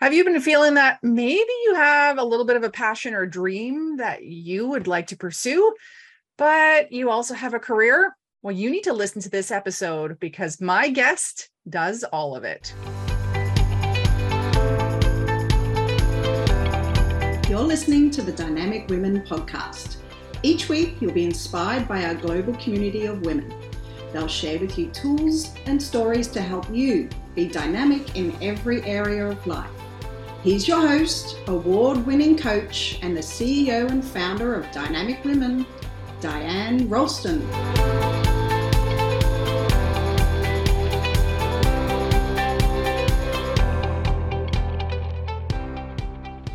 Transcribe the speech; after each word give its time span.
Have 0.00 0.14
you 0.14 0.22
been 0.22 0.40
feeling 0.40 0.74
that 0.74 1.00
maybe 1.02 1.50
you 1.64 1.74
have 1.74 2.18
a 2.18 2.24
little 2.24 2.46
bit 2.46 2.54
of 2.54 2.62
a 2.62 2.70
passion 2.70 3.14
or 3.14 3.26
dream 3.26 3.96
that 3.96 4.22
you 4.22 4.68
would 4.68 4.86
like 4.86 5.08
to 5.08 5.16
pursue, 5.16 5.74
but 6.36 6.92
you 6.92 7.10
also 7.10 7.34
have 7.34 7.52
a 7.52 7.58
career? 7.58 8.16
Well, 8.40 8.54
you 8.54 8.70
need 8.70 8.84
to 8.84 8.92
listen 8.92 9.20
to 9.22 9.28
this 9.28 9.50
episode 9.50 10.20
because 10.20 10.60
my 10.60 10.88
guest 10.88 11.50
does 11.68 12.04
all 12.04 12.36
of 12.36 12.44
it. 12.44 12.72
You're 17.50 17.58
listening 17.58 18.12
to 18.12 18.22
the 18.22 18.34
Dynamic 18.36 18.88
Women 18.88 19.22
podcast. 19.22 19.96
Each 20.44 20.68
week, 20.68 20.94
you'll 21.00 21.10
be 21.10 21.24
inspired 21.24 21.88
by 21.88 22.04
our 22.04 22.14
global 22.14 22.54
community 22.54 23.06
of 23.06 23.22
women. 23.22 23.52
They'll 24.12 24.28
share 24.28 24.60
with 24.60 24.78
you 24.78 24.90
tools 24.90 25.52
and 25.66 25.82
stories 25.82 26.28
to 26.28 26.40
help 26.40 26.72
you 26.72 27.08
be 27.34 27.48
dynamic 27.48 28.16
in 28.16 28.32
every 28.40 28.80
area 28.84 29.26
of 29.26 29.44
life. 29.44 29.68
He's 30.48 30.66
your 30.66 30.80
host, 30.80 31.36
award 31.46 32.06
winning 32.06 32.34
coach, 32.34 32.98
and 33.02 33.14
the 33.14 33.20
CEO 33.20 33.90
and 33.90 34.02
founder 34.02 34.54
of 34.54 34.64
Dynamic 34.72 35.22
Women, 35.22 35.66
Diane 36.22 36.88
Rolston. 36.88 37.46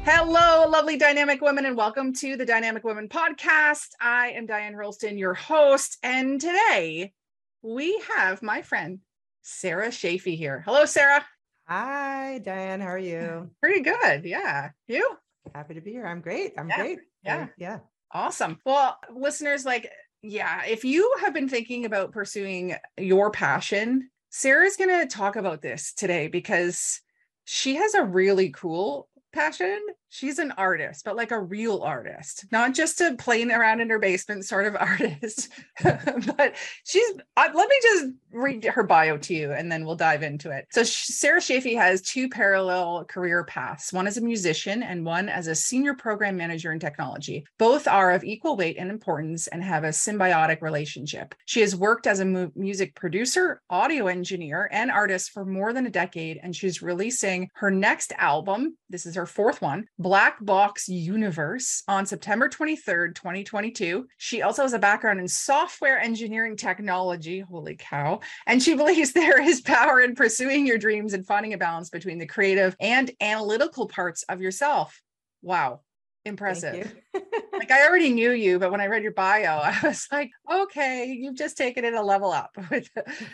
Hello, 0.03 0.67
lovely 0.67 0.97
dynamic 0.97 1.41
women, 1.41 1.67
and 1.67 1.77
welcome 1.77 2.13
to 2.15 2.35
the 2.35 2.47
Dynamic 2.47 2.83
Women 2.83 3.07
podcast. 3.07 3.89
I 4.01 4.29
am 4.29 4.47
Diane 4.47 4.75
Rolston, 4.75 5.19
your 5.19 5.35
host, 5.35 5.99
and 6.01 6.41
today 6.41 7.13
we 7.61 8.01
have 8.15 8.41
my 8.41 8.63
friend 8.63 9.01
Sarah 9.43 9.89
Shafee 9.89 10.35
here. 10.35 10.63
Hello, 10.65 10.85
Sarah. 10.85 11.23
Hi, 11.65 12.39
Diane. 12.39 12.81
How 12.81 12.87
are 12.87 12.97
you? 12.97 13.49
Pretty 13.61 13.81
good. 13.81 14.25
Yeah. 14.25 14.69
You? 14.87 15.17
Happy 15.53 15.73
to 15.75 15.81
be 15.81 15.91
here. 15.91 16.05
I'm 16.05 16.21
great. 16.21 16.53
I'm 16.57 16.69
Yeah, 16.69 16.77
great. 16.77 16.99
yeah. 17.23 17.47
Yeah. 17.57 17.79
Awesome. 18.11 18.59
Well, 18.65 18.97
listeners, 19.13 19.65
like, 19.65 19.89
yeah, 20.21 20.63
if 20.65 20.85
you 20.85 21.15
have 21.21 21.33
been 21.33 21.49
thinking 21.49 21.85
about 21.85 22.11
pursuing 22.11 22.75
your 22.97 23.31
passion, 23.31 24.09
Sarah's 24.29 24.77
going 24.77 24.89
to 25.01 25.07
talk 25.07 25.35
about 25.35 25.61
this 25.61 25.93
today 25.93 26.27
because 26.27 27.01
she 27.45 27.75
has 27.75 27.93
a 27.93 28.03
really 28.03 28.49
cool 28.49 29.09
passion. 29.33 29.79
She's 30.13 30.37
an 30.37 30.51
artist, 30.57 31.05
but 31.05 31.15
like 31.15 31.31
a 31.31 31.39
real 31.39 31.81
artist, 31.81 32.45
not 32.51 32.75
just 32.75 33.01
a 33.01 33.15
playing 33.15 33.49
around 33.49 33.81
in 33.81 33.89
her 33.89 33.97
basement 33.97 34.45
sort 34.45 34.67
of 34.67 34.75
artist. 34.79 35.49
but 35.83 36.55
she's, 36.83 37.13
uh, 37.35 37.49
let 37.51 37.67
me 37.67 37.75
just 37.81 38.05
read 38.31 38.63
her 38.63 38.83
bio 38.83 39.17
to 39.17 39.33
you 39.33 39.53
and 39.53 39.71
then 39.71 39.85
we'll 39.85 39.95
dive 39.95 40.21
into 40.21 40.51
it. 40.51 40.67
So, 40.71 40.83
Sarah 40.83 41.39
Shafee 41.39 41.75
has 41.75 42.03
two 42.03 42.29
parallel 42.29 43.05
career 43.05 43.43
paths 43.43 43.91
one 43.91 44.05
as 44.05 44.17
a 44.17 44.21
musician 44.21 44.83
and 44.83 45.03
one 45.03 45.29
as 45.29 45.47
a 45.47 45.55
senior 45.55 45.95
program 45.95 46.37
manager 46.37 46.71
in 46.71 46.79
technology. 46.79 47.43
Both 47.57 47.87
are 47.87 48.11
of 48.11 48.23
equal 48.23 48.55
weight 48.55 48.77
and 48.77 48.91
importance 48.91 49.47
and 49.47 49.63
have 49.63 49.83
a 49.83 49.89
symbiotic 49.89 50.61
relationship. 50.61 51.33
She 51.45 51.61
has 51.61 51.75
worked 51.75 52.05
as 52.05 52.19
a 52.19 52.25
mu- 52.25 52.51
music 52.55 52.93
producer, 52.93 53.61
audio 53.67 54.05
engineer, 54.05 54.69
and 54.71 54.91
artist 54.91 55.31
for 55.31 55.43
more 55.43 55.73
than 55.73 55.87
a 55.87 55.91
decade, 55.91 56.39
and 56.43 56.55
she's 56.55 56.83
releasing 56.83 57.49
her 57.55 57.71
next 57.71 58.13
album. 58.19 58.77
This 58.91 59.07
is 59.07 59.15
her 59.15 59.25
fourth 59.25 59.59
one, 59.59 59.87
Black 60.03 60.43
Box 60.43 60.89
Universe, 60.89 61.81
on 61.87 62.05
September 62.05 62.49
23rd, 62.49 63.15
2022. 63.15 64.05
She 64.17 64.41
also 64.41 64.63
has 64.63 64.73
a 64.73 64.79
background 64.79 65.21
in 65.21 65.27
software 65.29 65.97
engineering 65.97 66.57
technology. 66.57 67.39
Holy 67.39 67.77
cow. 67.77 68.19
And 68.45 68.61
she 68.61 68.75
believes 68.75 69.13
there 69.13 69.41
is 69.41 69.61
power 69.61 70.01
in 70.01 70.13
pursuing 70.13 70.67
your 70.67 70.77
dreams 70.77 71.13
and 71.13 71.25
finding 71.25 71.53
a 71.53 71.57
balance 71.57 71.89
between 71.89 72.19
the 72.19 72.25
creative 72.25 72.75
and 72.79 73.09
analytical 73.21 73.87
parts 73.87 74.23
of 74.23 74.41
yourself. 74.41 75.01
Wow. 75.41 75.79
Impressive 76.25 76.95
like 77.53 77.71
I 77.71 77.87
already 77.87 78.09
knew 78.09 78.31
you, 78.31 78.59
but 78.59 78.71
when 78.71 78.81
I 78.81 78.87
read 78.87 79.03
your 79.03 79.11
bio, 79.13 79.57
I 79.63 79.77
was 79.83 80.07
like, 80.11 80.31
okay, 80.51 81.05
you've 81.05 81.35
just 81.35 81.57
taken 81.57 81.85
it 81.85 81.93
a 81.93 82.01
level 82.01 82.31
up 82.31 82.51
with 82.69 82.89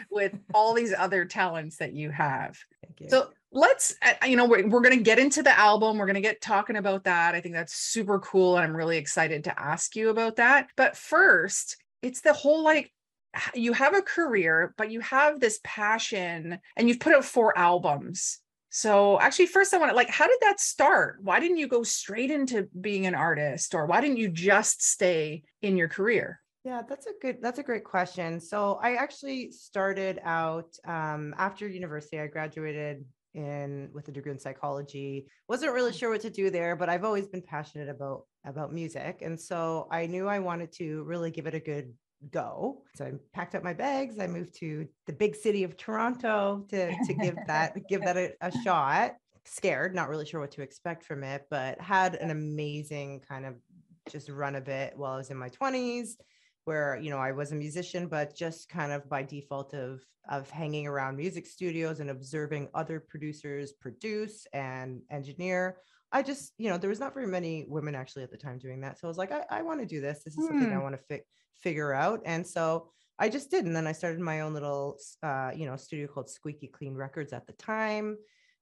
with 0.09 0.34
all 0.53 0.74
these 0.74 0.94
other 0.94 1.25
talents 1.25 1.78
that 1.78 1.94
you 1.94 2.12
have. 2.12 2.58
Thank 2.84 3.02
you. 3.02 3.09
So 3.09 3.29
let's, 3.51 3.95
uh, 4.01 4.25
you 4.25 4.35
know, 4.35 4.45
we're, 4.45 4.67
we're 4.67 4.81
going 4.81 4.97
to 4.97 5.03
get 5.03 5.19
into 5.19 5.41
the 5.41 5.57
album. 5.57 5.97
We're 5.97 6.05
going 6.05 6.15
to 6.15 6.21
get 6.21 6.41
talking 6.41 6.75
about 6.75 7.05
that. 7.05 7.35
I 7.35 7.41
think 7.41 7.55
that's 7.55 7.75
super 7.75 8.19
cool. 8.19 8.57
And 8.57 8.63
I'm 8.63 8.75
really 8.75 8.97
excited 8.97 9.45
to 9.45 9.59
ask 9.59 9.95
you 9.95 10.09
about 10.09 10.35
that. 10.35 10.69
But 10.75 10.95
first, 10.95 11.77
it's 12.01 12.21
the 12.21 12.33
whole 12.33 12.63
like, 12.63 12.91
you 13.53 13.73
have 13.73 13.95
a 13.95 14.01
career, 14.01 14.73
but 14.77 14.91
you 14.91 15.01
have 15.01 15.39
this 15.39 15.59
passion 15.63 16.59
and 16.75 16.87
you've 16.87 16.99
put 16.99 17.13
out 17.13 17.25
four 17.25 17.57
albums. 17.57 18.39
So 18.71 19.19
actually, 19.19 19.47
first 19.47 19.73
I 19.73 19.77
want 19.77 19.91
to 19.91 19.95
like, 19.95 20.09
how 20.09 20.27
did 20.27 20.39
that 20.41 20.59
start? 20.59 21.19
Why 21.21 21.39
didn't 21.39 21.57
you 21.57 21.67
go 21.67 21.83
straight 21.83 22.31
into 22.31 22.67
being 22.79 23.07
an 23.07 23.16
artist, 23.16 23.73
or 23.73 23.87
why 23.87 23.99
didn't 23.99 24.17
you 24.17 24.29
just 24.29 24.83
stay 24.83 25.43
in 25.61 25.75
your 25.75 25.87
career? 25.87 26.39
yeah, 26.66 26.81
that's 26.87 27.07
a 27.07 27.11
good, 27.21 27.37
that's 27.41 27.59
a 27.59 27.63
great 27.63 27.83
question. 27.83 28.39
So 28.39 28.79
I 28.81 28.95
actually 28.95 29.51
started 29.51 30.19
out 30.23 30.75
um, 30.85 31.33
after 31.37 31.67
university. 31.67 32.19
I 32.19 32.27
graduated 32.27 33.05
in 33.39 33.89
with 33.94 34.07
a 34.07 34.11
degree 34.11 34.31
in 34.31 34.39
psychology. 34.39 35.27
Wasn't 35.47 35.73
really 35.73 35.94
sure 35.94 36.11
what 36.11 36.22
to 36.22 36.29
do 36.29 36.50
there, 36.50 36.75
but 36.75 36.89
I've 36.89 37.03
always 37.03 37.27
been 37.27 37.41
passionate 37.41 37.89
about 37.89 38.25
about 38.45 38.73
music, 38.73 39.22
and 39.22 39.39
so 39.39 39.88
I 39.91 40.05
knew 40.05 40.27
I 40.27 40.39
wanted 40.39 40.72
to 40.73 41.03
really 41.03 41.31
give 41.31 41.47
it 41.47 41.55
a 41.55 41.59
good 41.59 41.94
go. 42.31 42.83
So 42.95 43.05
I 43.05 43.13
packed 43.33 43.55
up 43.55 43.63
my 43.63 43.73
bags. 43.73 44.19
I 44.19 44.28
moved 44.28 44.55
to 44.59 44.88
the 45.07 45.13
big 45.13 45.35
city 45.35 45.63
of 45.63 45.78
Toronto 45.78 46.66
to 46.69 46.95
to 47.05 47.13
give 47.13 47.35
that 47.47 47.75
give 47.89 48.01
that 48.01 48.17
a, 48.17 48.33
a 48.41 48.51
shot. 48.63 49.16
Scared, 49.45 49.95
not 49.95 50.09
really 50.09 50.25
sure 50.25 50.39
what 50.39 50.51
to 50.51 50.61
expect 50.61 51.03
from 51.03 51.23
it, 51.23 51.45
but 51.49 51.79
had 51.81 52.16
an 52.16 52.29
amazing 52.29 53.22
kind 53.28 53.45
of 53.45 53.55
just 54.09 54.29
run 54.29 54.55
of 54.55 54.67
it 54.67 54.94
while 54.95 55.13
I 55.13 55.17
was 55.17 55.29
in 55.29 55.38
my 55.38 55.49
20s 55.49 56.16
where 56.66 56.97
you 57.02 57.09
know 57.09 57.18
I 57.18 57.31
was 57.31 57.52
a 57.52 57.56
musician 57.56 58.08
but 58.08 58.36
just 58.36 58.70
kind 58.70 58.92
of 58.92 59.08
by 59.09 59.24
default 59.24 59.74
of 59.74 60.03
of 60.30 60.50
hanging 60.50 60.86
around 60.88 61.18
music 61.18 61.46
studios 61.47 62.00
and 62.00 62.09
observing 62.09 62.70
other 62.74 63.00
producers 63.00 63.72
produce 63.74 64.46
and 64.53 65.02
engineer 65.09 65.78
I 66.12 66.24
just 66.24 66.53
you 66.58 66.70
know 66.70 66.78
there 66.78 66.90
was 66.90 67.00
not 67.00 67.14
very 67.14 67.28
many 67.28 67.66
women 67.68 67.96
actually 67.96 68.24
at 68.24 68.31
the 68.31 68.38
time 68.38 68.58
doing 68.58 68.81
that. 68.81 69.00
So 69.00 69.08
I 69.08 69.09
was 69.09 69.18
like 69.18 69.31
I, 69.31 69.46
I 69.50 69.62
want 69.62 69.80
to 69.80 69.86
do 69.86 70.02
this. 70.02 70.24
This 70.24 70.38
is 70.38 70.47
something 70.47 70.72
I 70.72 70.75
Hmm. 70.78 70.81
want 70.81 70.96
to 70.96 71.02
fi- 71.08 71.24
figure 71.62 71.94
out. 71.94 72.22
And 72.25 72.46
so 72.46 72.90
I 73.20 73.30
just 73.30 73.52
did. 73.52 73.66
And 73.66 73.76
then 73.76 73.86
I 73.86 73.91
started 73.91 74.20
my 74.20 74.41
own 74.41 74.53
little 74.53 74.97
uh, 75.22 75.52
you 75.56 75.66
know 75.68 75.76
studio 75.76 76.08
called 76.08 76.30
Squeaky 76.30 76.68
Clean 76.68 76.96
Records 76.96 77.31
at 77.34 77.46
the 77.46 77.53
time 77.53 78.18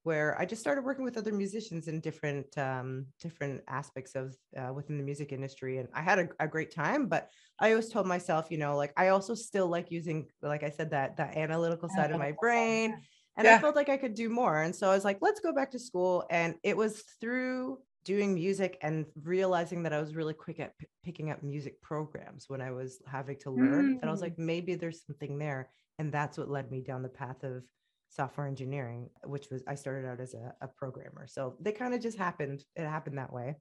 where 0.07 0.39
I 0.39 0.45
just 0.45 0.61
started 0.61 0.85
working 0.85 1.03
with 1.03 1.17
other 1.17 1.33
musicians 1.33 1.87
in 1.89 1.99
different 1.99 2.57
um, 2.57 3.07
different 3.19 3.61
aspects 3.67 4.15
of 4.15 4.35
uh, 4.59 4.71
within 4.73 4.97
the 4.97 5.03
music 5.03 5.33
industry, 5.33 5.79
and 5.79 5.89
I 5.93 6.01
had 6.01 6.17
a, 6.19 6.27
a 6.39 6.47
great 6.47 6.71
time. 6.73 7.07
But 7.07 7.29
I 7.59 7.71
always 7.71 7.89
told 7.89 8.07
myself, 8.07 8.47
you 8.49 8.57
know, 8.57 8.77
like 8.77 8.93
I 8.95 9.09
also 9.09 9.35
still 9.35 9.67
like 9.67 9.91
using, 9.91 10.27
like 10.41 10.63
I 10.63 10.69
said, 10.69 10.91
that 10.91 11.17
that 11.17 11.35
analytical 11.35 11.89
side 11.89 12.11
of 12.11 12.17
my 12.17 12.33
brain, 12.39 12.89
and 13.35 13.45
Yeah. 13.45 13.57
I 13.57 13.59
felt 13.59 13.75
like 13.75 13.89
I 13.89 13.97
could 13.97 14.13
do 14.13 14.29
more. 14.29 14.61
And 14.63 14.73
so 14.73 14.89
I 14.89 14.95
was 14.95 15.03
like, 15.03 15.19
let's 15.21 15.41
go 15.41 15.51
back 15.53 15.71
to 15.71 15.79
school. 15.79 16.23
And 16.29 16.55
it 16.63 16.77
was 16.77 17.03
through 17.19 17.79
doing 18.05 18.33
music 18.33 18.77
and 18.81 19.05
realizing 19.21 19.83
that 19.83 19.91
I 19.93 19.99
was 19.99 20.15
really 20.15 20.33
quick 20.33 20.61
at 20.61 20.77
p- 20.77 20.87
picking 21.03 21.29
up 21.31 21.43
music 21.43 21.81
programs 21.81 22.45
when 22.47 22.61
I 22.61 22.71
was 22.71 23.01
having 23.05 23.37
to 23.39 23.51
learn. 23.51 23.97
And 24.01 24.09
I 24.09 24.11
was 24.11 24.21
Mm. 24.21 24.27
like, 24.27 24.39
maybe 24.39 24.75
there's 24.75 25.05
something 25.05 25.37
there. 25.37 25.69
And 25.99 26.13
that's 26.13 26.37
what 26.37 26.49
led 26.49 26.71
me 26.71 26.79
down 26.81 27.03
the 27.03 27.09
path 27.09 27.43
of 27.43 27.63
software 28.09 28.47
engineering, 28.47 29.09
which 29.25 29.49
was 29.51 29.63
I 29.67 29.75
started 29.75 30.07
out 30.07 30.19
as 30.19 30.33
a, 30.33 30.53
a 30.61 30.67
programmer. 30.67 31.27
So 31.27 31.55
they 31.59 31.71
kind 31.71 31.93
of 31.93 32.01
just 32.01 32.17
happened. 32.17 32.63
It 32.75 32.85
happened 32.85 33.17
that 33.17 33.33
way. 33.33 33.55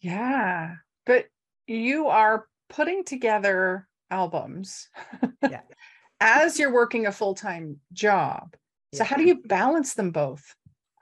Yeah, 0.00 0.74
but 1.06 1.26
you 1.66 2.08
are 2.08 2.46
putting 2.68 3.04
together 3.04 3.88
albums 4.10 4.88
Yeah. 5.42 5.62
as 6.20 6.58
you're 6.58 6.72
working 6.72 7.06
a 7.06 7.12
full 7.12 7.34
time 7.34 7.78
job. 7.92 8.54
So, 8.94 9.02
Yeah. 9.02 9.08
how 9.08 9.16
do 9.16 9.24
you 9.24 9.42
balance 9.42 9.94
them 9.94 10.10
both? 10.10 10.44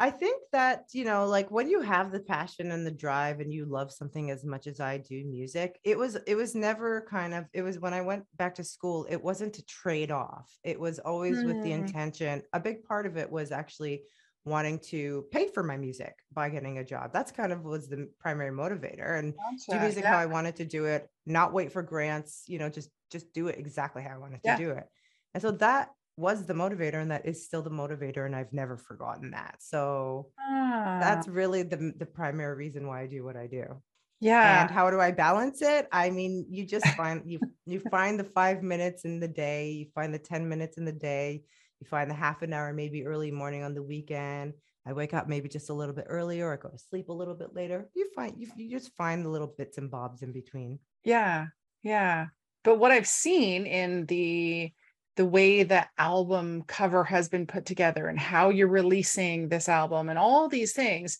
I 0.04 0.10
think 0.10 0.42
that, 0.52 0.90
you 0.92 1.04
know, 1.04 1.26
like 1.26 1.50
when 1.50 1.70
you 1.70 1.80
have 1.80 2.12
the 2.12 2.20
passion 2.20 2.70
and 2.72 2.86
the 2.86 2.90
drive 2.90 3.40
and 3.40 3.50
you 3.50 3.64
love 3.64 3.90
something 3.90 4.30
as 4.30 4.44
much 4.44 4.66
as 4.66 4.78
I 4.78 4.98
do 4.98 5.24
music, 5.24 5.80
it 5.82 5.96
was 5.96 6.16
it 6.26 6.34
was 6.34 6.54
never 6.54 7.06
kind 7.08 7.32
of 7.32 7.46
it 7.54 7.62
was 7.62 7.78
when 7.78 7.94
I 7.94 8.02
went 8.02 8.26
back 8.36 8.54
to 8.56 8.64
school, 8.64 9.06
it 9.08 9.22
wasn't 9.22 9.54
to 9.54 9.64
trade 9.64 10.10
off. 10.10 10.58
It 10.62 10.78
was 10.78 10.98
always 10.98 11.44
with 11.44 11.62
the 11.62 11.72
Mm. 11.72 11.72
intention. 11.72 12.42
A 12.52 12.60
big 12.60 12.84
part 12.84 13.06
of 13.06 13.16
it 13.16 13.30
was 13.30 13.50
actually 13.50 14.04
wanting 14.44 14.78
to 14.78 15.26
pay 15.30 15.48
for 15.48 15.62
my 15.62 15.78
music 15.78 16.18
by 16.30 16.50
getting 16.50 16.76
a 16.78 16.84
job. 16.84 17.12
That's 17.14 17.32
kind 17.32 17.52
of 17.52 17.64
was 17.64 17.88
the 17.88 18.10
primary 18.18 18.50
motivator 18.50 19.18
and 19.18 19.34
do 19.70 19.80
music 19.80 20.04
how 20.04 20.18
I 20.18 20.26
wanted 20.26 20.56
to 20.56 20.66
do 20.66 20.84
it, 20.84 21.08
not 21.24 21.54
wait 21.54 21.72
for 21.72 21.82
grants, 21.82 22.44
you 22.46 22.58
know, 22.58 22.68
just 22.68 22.90
just 23.10 23.32
do 23.32 23.48
it 23.48 23.58
exactly 23.58 24.02
how 24.02 24.14
I 24.14 24.18
wanted 24.18 24.44
to 24.44 24.52
do 24.52 24.70
it. 24.70 24.84
And 25.32 25.40
so 25.42 25.50
that 25.52 25.90
was 26.16 26.46
the 26.46 26.54
motivator 26.54 27.00
and 27.02 27.10
that 27.10 27.26
is 27.26 27.44
still 27.44 27.62
the 27.62 27.70
motivator 27.70 28.24
and 28.26 28.36
I've 28.36 28.52
never 28.52 28.76
forgotten 28.76 29.32
that. 29.32 29.62
So 29.62 30.32
Ah, 30.38 31.00
that's 31.00 31.28
really 31.28 31.62
the 31.62 31.94
the 31.96 32.06
primary 32.06 32.56
reason 32.56 32.86
why 32.86 33.02
I 33.02 33.06
do 33.08 33.24
what 33.24 33.36
I 33.36 33.46
do. 33.48 33.82
yeah. 34.20 34.66
And 34.66 34.70
how 34.70 34.90
do 34.90 35.00
I 35.00 35.10
balance 35.10 35.62
it? 35.62 35.88
I 35.92 36.10
mean, 36.10 36.46
you 36.50 36.66
just 36.66 36.94
find 36.94 37.28
you 37.30 37.40
you 37.66 37.80
find 37.80 38.20
the 38.20 38.24
5 38.24 38.62
minutes 38.62 39.04
in 39.04 39.20
the 39.20 39.28
day, 39.28 39.70
you 39.72 39.86
find 39.94 40.12
the 40.14 40.18
10 40.18 40.48
minutes 40.48 40.76
in 40.78 40.84
the 40.84 40.92
day, 40.92 41.44
you 41.80 41.86
find 41.86 42.10
the 42.10 42.14
half 42.14 42.42
an 42.42 42.52
hour 42.52 42.72
maybe 42.72 43.06
early 43.06 43.30
morning 43.30 43.62
on 43.62 43.74
the 43.74 43.82
weekend. 43.82 44.54
I 44.86 44.92
wake 44.92 45.14
up 45.14 45.28
maybe 45.28 45.48
just 45.48 45.70
a 45.70 45.74
little 45.74 45.94
bit 45.94 46.06
earlier 46.08 46.46
or 46.48 46.56
go 46.58 46.68
to 46.68 46.78
sleep 46.78 47.08
a 47.08 47.12
little 47.12 47.34
bit 47.34 47.54
later. 47.54 47.90
You 47.94 48.10
find 48.14 48.38
you, 48.40 48.50
you 48.56 48.70
just 48.70 48.94
find 48.96 49.24
the 49.24 49.30
little 49.30 49.48
bits 49.48 49.78
and 49.78 49.90
bobs 49.90 50.22
in 50.22 50.32
between. 50.32 50.78
Yeah. 51.04 51.48
Yeah. 51.82 52.28
But 52.62 52.78
what 52.78 52.90
I've 52.92 53.06
seen 53.06 53.66
in 53.66 54.06
the 54.06 54.72
the 55.16 55.26
way 55.26 55.62
the 55.62 55.86
album 55.96 56.64
cover 56.66 57.04
has 57.04 57.28
been 57.28 57.46
put 57.46 57.66
together 57.66 58.08
and 58.08 58.18
how 58.18 58.50
you're 58.50 58.68
releasing 58.68 59.48
this 59.48 59.68
album 59.68 60.08
and 60.08 60.18
all 60.18 60.48
these 60.48 60.72
things, 60.72 61.18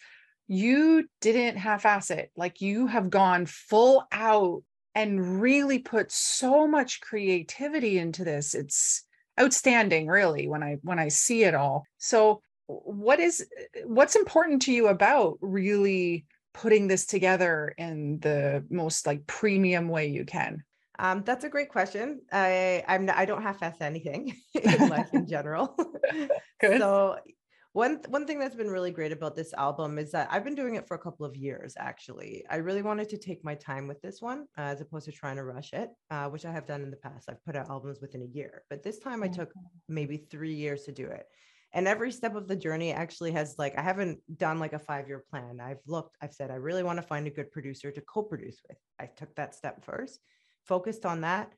you 0.49 1.09
didn't 1.21 1.57
half-ass 1.57 2.11
it. 2.11 2.31
Like 2.37 2.61
you 2.61 2.87
have 2.87 3.09
gone 3.11 3.47
full 3.47 4.07
out 4.13 4.63
and 4.95 5.41
really 5.41 5.79
put 5.79 6.13
so 6.13 6.67
much 6.67 7.01
creativity 7.01 7.99
into 7.99 8.25
this. 8.25 8.55
It's 8.55 9.05
outstanding, 9.41 10.07
really, 10.07 10.47
when 10.47 10.63
I 10.63 10.77
when 10.83 10.99
I 10.99 11.09
see 11.09 11.45
it 11.45 11.55
all. 11.55 11.85
So 11.99 12.41
what 12.67 13.21
is 13.21 13.47
what's 13.85 14.17
important 14.17 14.63
to 14.63 14.73
you 14.73 14.89
about 14.89 15.39
really 15.41 16.27
putting 16.53 16.87
this 16.87 17.07
together 17.07 17.75
in 17.77 18.21
the 18.21 18.65
most 18.71 19.07
like 19.07 19.27
premium 19.27 19.89
way 19.89 20.07
you 20.07 20.25
can? 20.25 20.63
Um, 20.99 21.23
that's 21.25 21.45
a 21.45 21.49
great 21.49 21.69
question. 21.69 22.21
I 22.33 22.85
I'm 22.87 23.11
I 23.13 23.25
don't 23.25 23.43
half-ass 23.43 23.77
anything 23.81 24.35
in 24.55 24.89
life 24.89 25.13
in 25.13 25.27
general. 25.35 25.77
So 26.63 27.19
one 27.73 28.01
one 28.09 28.27
thing 28.27 28.39
that's 28.39 28.55
been 28.55 28.71
really 28.71 28.91
great 28.91 29.13
about 29.13 29.37
this 29.37 29.53
album 29.53 29.99
is 29.99 30.13
that 30.13 30.29
I've 30.31 30.45
been 30.45 30.55
doing 30.55 30.77
it 30.77 30.89
for 30.89 30.95
a 30.95 30.99
couple 30.99 31.27
of 31.27 31.37
years. 31.37 31.75
Actually, 31.79 32.45
I 32.49 32.57
really 32.57 32.81
wanted 32.81 33.11
to 33.11 33.19
take 33.19 33.45
my 33.45 33.55
time 33.55 33.87
with 33.87 34.01
this 34.01 34.23
one 34.23 34.47
uh, 34.57 34.63
as 34.63 34.81
opposed 34.81 35.05
to 35.07 35.13
trying 35.13 35.37
to 35.37 35.45
rush 35.45 35.75
it, 35.75 35.91
uh, 36.11 36.29
which 36.29 36.47
I 36.47 36.53
have 36.53 36.67
done 36.67 36.83
in 36.83 36.91
the 36.91 36.97
past. 36.97 37.29
I've 37.29 37.45
put 37.45 37.57
out 37.57 37.69
albums 37.69 38.01
within 38.01 38.23
a 38.23 38.35
year, 38.35 38.63
but 38.71 38.83
this 38.83 38.99
time 38.99 39.23
I 39.23 39.29
took 39.29 39.51
mm-hmm. 39.51 39.95
maybe 39.95 40.17
three 40.17 40.55
years 40.55 40.85
to 40.85 40.93
do 40.93 41.07
it 41.07 41.27
and 41.75 41.89
every 41.89 42.13
step 42.13 42.37
of 42.37 42.47
the 42.47 42.57
journey 42.57 42.93
actually 42.93 43.33
has 43.33 43.57
like 43.59 43.77
i 43.77 43.83
haven't 43.83 44.19
done 44.39 44.59
like 44.59 44.73
a 44.73 44.79
five 44.79 45.07
year 45.09 45.25
plan 45.31 45.61
i've 45.61 45.83
looked 45.87 46.17
i've 46.23 46.33
said 46.33 46.51
i 46.51 46.55
really 46.55 46.83
want 46.83 46.97
to 46.97 47.07
find 47.07 47.27
a 47.27 47.31
good 47.31 47.51
producer 47.51 47.91
to 47.91 48.01
co-produce 48.03 48.61
with 48.69 48.79
i 49.01 49.07
took 49.07 49.35
that 49.35 49.55
step 49.55 49.85
first 49.85 50.21
focused 50.67 51.07
on 51.07 51.21
that 51.21 51.53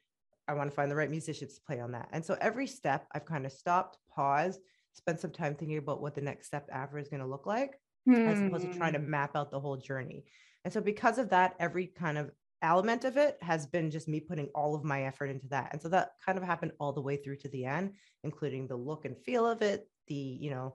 i 0.48 0.54
want 0.54 0.70
to 0.70 0.74
find 0.74 0.90
the 0.90 0.96
right 0.96 1.10
musicians 1.10 1.54
to 1.54 1.60
play 1.66 1.80
on 1.80 1.92
that 1.92 2.08
and 2.12 2.24
so 2.24 2.36
every 2.40 2.66
step 2.66 3.06
i've 3.14 3.24
kind 3.24 3.46
of 3.46 3.52
stopped 3.52 3.98
paused 4.14 4.60
spent 4.92 5.20
some 5.20 5.30
time 5.30 5.54
thinking 5.54 5.78
about 5.78 6.00
what 6.00 6.14
the 6.14 6.20
next 6.20 6.46
step 6.46 6.68
after 6.72 6.98
is 6.98 7.08
going 7.08 7.20
to 7.20 7.26
look 7.26 7.46
like 7.46 7.78
mm. 8.08 8.28
as 8.28 8.40
opposed 8.40 8.70
to 8.70 8.78
trying 8.78 8.94
to 8.94 8.98
hmm. 8.98 9.10
map 9.10 9.36
out 9.36 9.50
the 9.50 9.60
whole 9.60 9.76
journey 9.76 10.24
and 10.64 10.72
so 10.72 10.80
because 10.80 11.18
of 11.18 11.28
that 11.30 11.54
every 11.58 11.86
kind 11.86 12.16
of 12.18 12.30
element 12.62 13.04
of 13.04 13.18
it 13.18 13.36
has 13.42 13.66
been 13.66 13.90
just 13.90 14.08
me 14.08 14.18
putting 14.18 14.46
all 14.54 14.74
of 14.74 14.82
my 14.82 15.04
effort 15.04 15.26
into 15.26 15.46
that 15.48 15.68
and 15.72 15.80
so 15.80 15.88
that 15.88 16.12
kind 16.24 16.38
of 16.38 16.44
happened 16.44 16.72
all 16.80 16.92
the 16.92 17.00
way 17.00 17.16
through 17.16 17.36
to 17.36 17.48
the 17.50 17.64
end 17.66 17.92
including 18.24 18.66
the 18.66 18.76
look 18.76 19.04
and 19.04 19.18
feel 19.18 19.46
of 19.46 19.60
it 19.60 19.86
the 20.08 20.14
you 20.14 20.50
know 20.50 20.74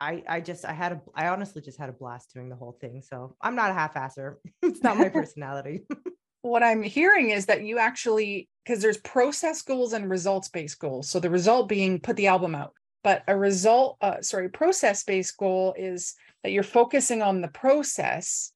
I 0.00 0.22
I 0.28 0.40
just 0.40 0.64
I 0.64 0.72
had 0.72 0.92
a 0.92 1.00
I 1.14 1.28
honestly 1.28 1.62
just 1.62 1.78
had 1.78 1.88
a 1.88 1.92
blast 1.92 2.32
doing 2.34 2.48
the 2.48 2.56
whole 2.56 2.76
thing. 2.80 3.02
So 3.02 3.36
I'm 3.40 3.54
not 3.54 3.70
a 3.70 3.74
half-asser. 3.74 4.38
it's 4.62 4.82
not 4.82 4.98
my 4.98 5.08
personality. 5.20 5.86
what 6.46 6.62
I'm 6.62 6.82
hearing 6.82 7.30
is 7.30 7.46
that 7.46 7.62
you 7.62 7.78
actually 7.78 8.48
because 8.64 8.82
there's 8.82 8.98
process 8.98 9.62
goals 9.62 9.92
and 9.92 10.10
results 10.10 10.48
based 10.48 10.78
goals. 10.78 11.08
So 11.08 11.20
the 11.20 11.30
result 11.30 11.68
being 11.68 12.00
put 12.00 12.16
the 12.16 12.26
album 12.26 12.54
out. 12.54 12.72
But 13.04 13.22
a 13.28 13.36
result 13.36 13.98
uh, 14.00 14.20
sorry, 14.22 14.48
process 14.48 15.04
based 15.04 15.36
goal 15.36 15.74
is 15.76 16.14
that 16.42 16.50
you're 16.50 16.62
focusing 16.62 17.22
on 17.22 17.40
the 17.40 17.48
process 17.48 18.52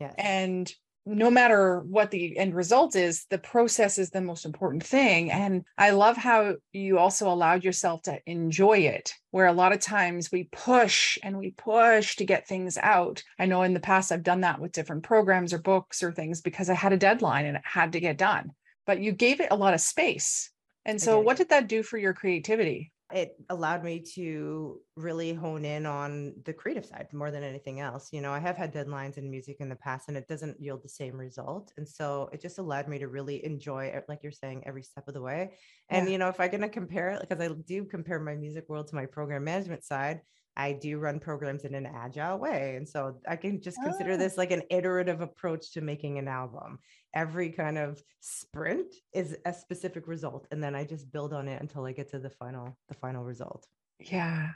yes. 0.00 0.14
and 0.18 0.72
no 1.04 1.30
matter 1.30 1.80
what 1.80 2.10
the 2.10 2.36
end 2.36 2.54
result 2.54 2.94
is, 2.94 3.26
the 3.28 3.38
process 3.38 3.98
is 3.98 4.10
the 4.10 4.20
most 4.20 4.44
important 4.44 4.84
thing. 4.84 5.32
And 5.32 5.64
I 5.76 5.90
love 5.90 6.16
how 6.16 6.54
you 6.72 6.98
also 6.98 7.28
allowed 7.28 7.64
yourself 7.64 8.02
to 8.02 8.20
enjoy 8.26 8.78
it, 8.78 9.12
where 9.30 9.46
a 9.46 9.52
lot 9.52 9.72
of 9.72 9.80
times 9.80 10.30
we 10.30 10.48
push 10.52 11.18
and 11.22 11.38
we 11.38 11.50
push 11.50 12.16
to 12.16 12.24
get 12.24 12.46
things 12.46 12.78
out. 12.78 13.22
I 13.38 13.46
know 13.46 13.62
in 13.62 13.74
the 13.74 13.80
past 13.80 14.12
I've 14.12 14.22
done 14.22 14.42
that 14.42 14.60
with 14.60 14.72
different 14.72 15.02
programs 15.02 15.52
or 15.52 15.58
books 15.58 16.02
or 16.02 16.12
things 16.12 16.40
because 16.40 16.70
I 16.70 16.74
had 16.74 16.92
a 16.92 16.98
deadline 16.98 17.46
and 17.46 17.56
it 17.56 17.64
had 17.64 17.92
to 17.92 18.00
get 18.00 18.16
done. 18.16 18.52
But 18.86 19.00
you 19.00 19.12
gave 19.12 19.40
it 19.40 19.48
a 19.50 19.56
lot 19.56 19.74
of 19.74 19.80
space. 19.80 20.50
And 20.84 21.00
so, 21.00 21.20
what 21.20 21.36
did 21.36 21.50
that 21.50 21.68
do 21.68 21.82
for 21.82 21.96
your 21.96 22.12
creativity? 22.12 22.91
It 23.14 23.36
allowed 23.50 23.84
me 23.84 24.00
to 24.14 24.80
really 24.96 25.32
hone 25.32 25.64
in 25.64 25.86
on 25.86 26.34
the 26.44 26.52
creative 26.52 26.84
side 26.84 27.06
more 27.12 27.30
than 27.30 27.42
anything 27.42 27.80
else. 27.80 28.12
You 28.12 28.20
know, 28.20 28.32
I 28.32 28.38
have 28.38 28.56
had 28.56 28.72
deadlines 28.72 29.18
in 29.18 29.30
music 29.30 29.56
in 29.60 29.68
the 29.68 29.76
past 29.76 30.08
and 30.08 30.16
it 30.16 30.28
doesn't 30.28 30.60
yield 30.60 30.82
the 30.82 30.88
same 30.88 31.16
result. 31.16 31.72
And 31.76 31.88
so 31.88 32.28
it 32.32 32.40
just 32.40 32.58
allowed 32.58 32.88
me 32.88 32.98
to 32.98 33.08
really 33.08 33.44
enjoy, 33.44 33.92
like 34.08 34.22
you're 34.22 34.32
saying, 34.32 34.64
every 34.66 34.82
step 34.82 35.08
of 35.08 35.14
the 35.14 35.22
way. 35.22 35.52
And, 35.88 36.06
yeah. 36.06 36.12
you 36.12 36.18
know, 36.18 36.28
if 36.28 36.40
I'm 36.40 36.50
going 36.50 36.62
to 36.62 36.68
compare 36.68 37.10
it, 37.10 37.20
because 37.20 37.40
I 37.40 37.52
do 37.66 37.84
compare 37.84 38.18
my 38.18 38.34
music 38.34 38.68
world 38.68 38.88
to 38.88 38.94
my 38.94 39.06
program 39.06 39.44
management 39.44 39.84
side, 39.84 40.20
I 40.56 40.72
do 40.72 40.98
run 40.98 41.18
programs 41.18 41.64
in 41.64 41.74
an 41.74 41.86
agile 41.86 42.38
way. 42.38 42.76
And 42.76 42.86
so 42.88 43.16
I 43.26 43.36
can 43.36 43.60
just 43.60 43.78
consider 43.82 44.12
oh. 44.12 44.16
this 44.16 44.36
like 44.36 44.50
an 44.50 44.62
iterative 44.70 45.20
approach 45.20 45.72
to 45.72 45.80
making 45.80 46.18
an 46.18 46.28
album. 46.28 46.78
Every 47.14 47.50
kind 47.50 47.78
of 47.78 48.02
sprint 48.20 48.94
is 49.14 49.36
a 49.46 49.52
specific 49.52 50.06
result. 50.06 50.46
And 50.50 50.62
then 50.62 50.74
I 50.74 50.84
just 50.84 51.10
build 51.10 51.32
on 51.32 51.48
it 51.48 51.60
until 51.60 51.86
I 51.86 51.92
get 51.92 52.10
to 52.10 52.18
the 52.18 52.30
final, 52.30 52.76
the 52.88 52.94
final 52.94 53.24
result. 53.24 53.66
Yeah. 53.98 54.50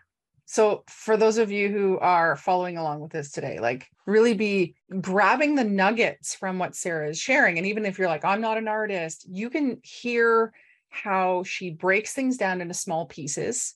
So 0.45 0.85
for 0.89 1.17
those 1.17 1.39
of 1.39 1.51
you 1.51 1.71
who 1.71 1.99
are 1.99 2.37
following 2.37 2.77
along 2.77 3.01
with 3.01 3.11
this 3.11 3.33
today, 3.33 3.59
like 3.59 3.89
really 4.07 4.35
be 4.35 4.77
grabbing 5.01 5.55
the 5.55 5.65
nuggets 5.65 6.35
from 6.35 6.59
what 6.59 6.77
Sarah 6.77 7.09
is 7.09 7.19
sharing. 7.19 7.59
And 7.59 7.67
even 7.67 7.85
if 7.85 7.99
you're 7.99 8.09
like, 8.09 8.25
I'm 8.25 8.41
not 8.41 8.59
an 8.59 8.69
artist, 8.69 9.27
you 9.29 9.51
can 9.51 9.79
hear 9.83 10.53
how 10.89 11.43
she 11.43 11.71
breaks 11.71 12.13
things 12.13 12.37
down 12.37 12.61
into 12.61 12.75
small 12.75 13.07
pieces 13.07 13.75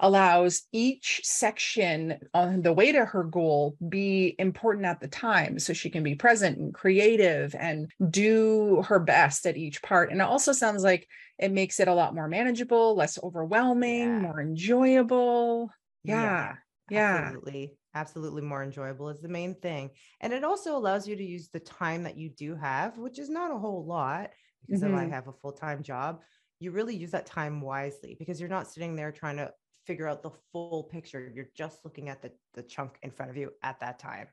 allows 0.00 0.62
each 0.72 1.20
section 1.22 2.18
on 2.32 2.62
the 2.62 2.72
way 2.72 2.92
to 2.92 3.04
her 3.04 3.24
goal 3.24 3.76
be 3.88 4.34
important 4.38 4.86
at 4.86 5.00
the 5.00 5.08
time. 5.08 5.58
So 5.58 5.72
she 5.72 5.90
can 5.90 6.02
be 6.02 6.14
present 6.14 6.58
and 6.58 6.74
creative 6.74 7.54
and 7.58 7.90
do 8.10 8.82
her 8.88 8.98
best 8.98 9.46
at 9.46 9.56
each 9.56 9.82
part. 9.82 10.10
And 10.10 10.20
it 10.20 10.24
also 10.24 10.52
sounds 10.52 10.82
like 10.82 11.06
it 11.38 11.52
makes 11.52 11.80
it 11.80 11.88
a 11.88 11.94
lot 11.94 12.14
more 12.14 12.28
manageable 12.28 12.96
less 12.96 13.18
overwhelming 13.22 14.00
yeah. 14.00 14.18
more 14.20 14.40
enjoyable. 14.40 15.70
Yeah. 16.02 16.54
Yeah, 16.90 17.16
absolutely. 17.16 17.72
Absolutely 17.94 18.42
more 18.42 18.62
enjoyable 18.62 19.08
is 19.08 19.20
the 19.20 19.28
main 19.28 19.54
thing. 19.54 19.90
And 20.20 20.32
it 20.32 20.44
also 20.44 20.76
allows 20.76 21.08
you 21.08 21.16
to 21.16 21.24
use 21.24 21.48
the 21.48 21.60
time 21.60 22.02
that 22.02 22.18
you 22.18 22.30
do 22.30 22.54
have 22.56 22.98
which 22.98 23.18
is 23.18 23.30
not 23.30 23.52
a 23.52 23.58
whole 23.58 23.86
lot 23.86 24.30
because 24.66 24.82
mm-hmm. 24.82 24.94
if 24.94 25.00
i 25.00 25.14
have 25.14 25.28
a 25.28 25.32
full-time 25.32 25.82
job. 25.82 26.20
You 26.60 26.70
really 26.70 26.96
use 26.96 27.10
that 27.10 27.26
time 27.26 27.60
wisely 27.60 28.16
because 28.18 28.40
you're 28.40 28.48
not 28.48 28.70
sitting 28.70 28.96
there 28.96 29.12
trying 29.12 29.36
to 29.36 29.52
figure 29.86 30.08
out 30.08 30.22
the 30.22 30.30
full 30.52 30.84
picture. 30.84 31.32
You're 31.34 31.50
just 31.56 31.84
looking 31.84 32.08
at 32.08 32.22
the, 32.22 32.32
the 32.54 32.62
chunk 32.62 32.96
in 33.02 33.10
front 33.10 33.30
of 33.30 33.36
you 33.36 33.52
at 33.62 33.80
that 33.80 33.98
time. 33.98 34.28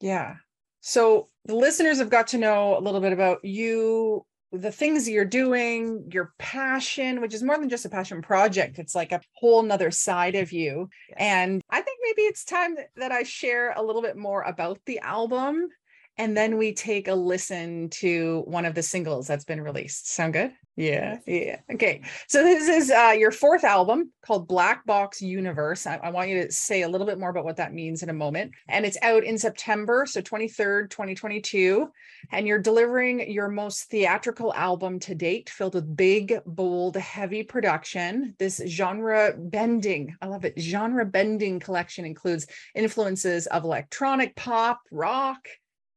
Yeah. 0.00 0.36
So 0.80 1.28
the 1.44 1.56
listeners 1.56 1.98
have 1.98 2.10
got 2.10 2.28
to 2.28 2.38
know 2.38 2.78
a 2.78 2.80
little 2.80 3.00
bit 3.00 3.12
about 3.12 3.44
you, 3.44 4.24
the 4.52 4.70
things 4.70 5.08
you're 5.08 5.24
doing, 5.24 6.08
your 6.12 6.32
passion, 6.38 7.20
which 7.20 7.34
is 7.34 7.42
more 7.42 7.58
than 7.58 7.68
just 7.68 7.84
a 7.84 7.88
passion 7.88 8.22
project. 8.22 8.78
It's 8.78 8.94
like 8.94 9.12
a 9.12 9.20
whole 9.34 9.62
nother 9.62 9.90
side 9.90 10.34
of 10.34 10.52
you. 10.52 10.88
Yes. 11.08 11.16
And 11.18 11.62
I 11.70 11.80
think 11.80 11.98
maybe 12.02 12.22
it's 12.22 12.44
time 12.44 12.76
that 12.96 13.12
I 13.12 13.24
share 13.24 13.72
a 13.72 13.82
little 13.82 14.02
bit 14.02 14.16
more 14.16 14.42
about 14.42 14.78
the 14.86 15.00
album. 15.00 15.68
And 16.18 16.36
then 16.36 16.56
we 16.56 16.72
take 16.72 17.08
a 17.08 17.14
listen 17.14 17.90
to 17.90 18.42
one 18.46 18.64
of 18.64 18.74
the 18.74 18.82
singles 18.82 19.26
that's 19.26 19.44
been 19.44 19.60
released. 19.60 20.12
Sound 20.12 20.32
good? 20.32 20.52
Yeah, 20.76 21.20
yeah. 21.26 21.60
Okay. 21.72 22.02
So 22.28 22.42
this 22.42 22.68
is 22.68 22.90
uh, 22.90 23.14
your 23.18 23.30
fourth 23.30 23.64
album 23.64 24.12
called 24.22 24.46
Black 24.46 24.84
Box 24.84 25.22
Universe. 25.22 25.86
I, 25.86 25.96
I, 25.96 26.10
want 26.10 26.28
you 26.28 26.42
to 26.42 26.52
say 26.52 26.82
a 26.82 26.88
little 26.88 27.06
bit 27.06 27.18
more 27.18 27.30
about 27.30 27.46
what 27.46 27.56
that 27.56 27.72
means 27.72 28.02
in 28.02 28.10
a 28.10 28.14
moment. 28.14 28.52
And 28.68 28.84
it's 28.84 28.98
out 29.00 29.24
in 29.24 29.38
September, 29.38 30.04
so 30.06 30.20
23rd, 30.20 30.90
2022. 30.90 31.88
And 32.30 32.46
you're 32.46 32.58
delivering 32.58 33.30
your 33.30 33.48
most 33.48 33.84
theatrical 33.84 34.52
album 34.52 35.00
to 35.00 35.14
date, 35.14 35.48
filled 35.48 35.74
with 35.74 35.96
big, 35.96 36.40
bold, 36.44 36.96
heavy 36.96 37.42
production. 37.42 38.34
This 38.38 38.60
genre 38.66 39.32
bending, 39.34 40.14
I 40.20 40.26
love 40.26 40.44
it, 40.44 40.60
genre 40.60 41.06
bending 41.06 41.58
collection 41.58 42.04
includes 42.04 42.46
influences 42.74 43.46
of 43.46 43.64
electronic 43.64 44.36
pop, 44.36 44.80
rock, 44.90 45.48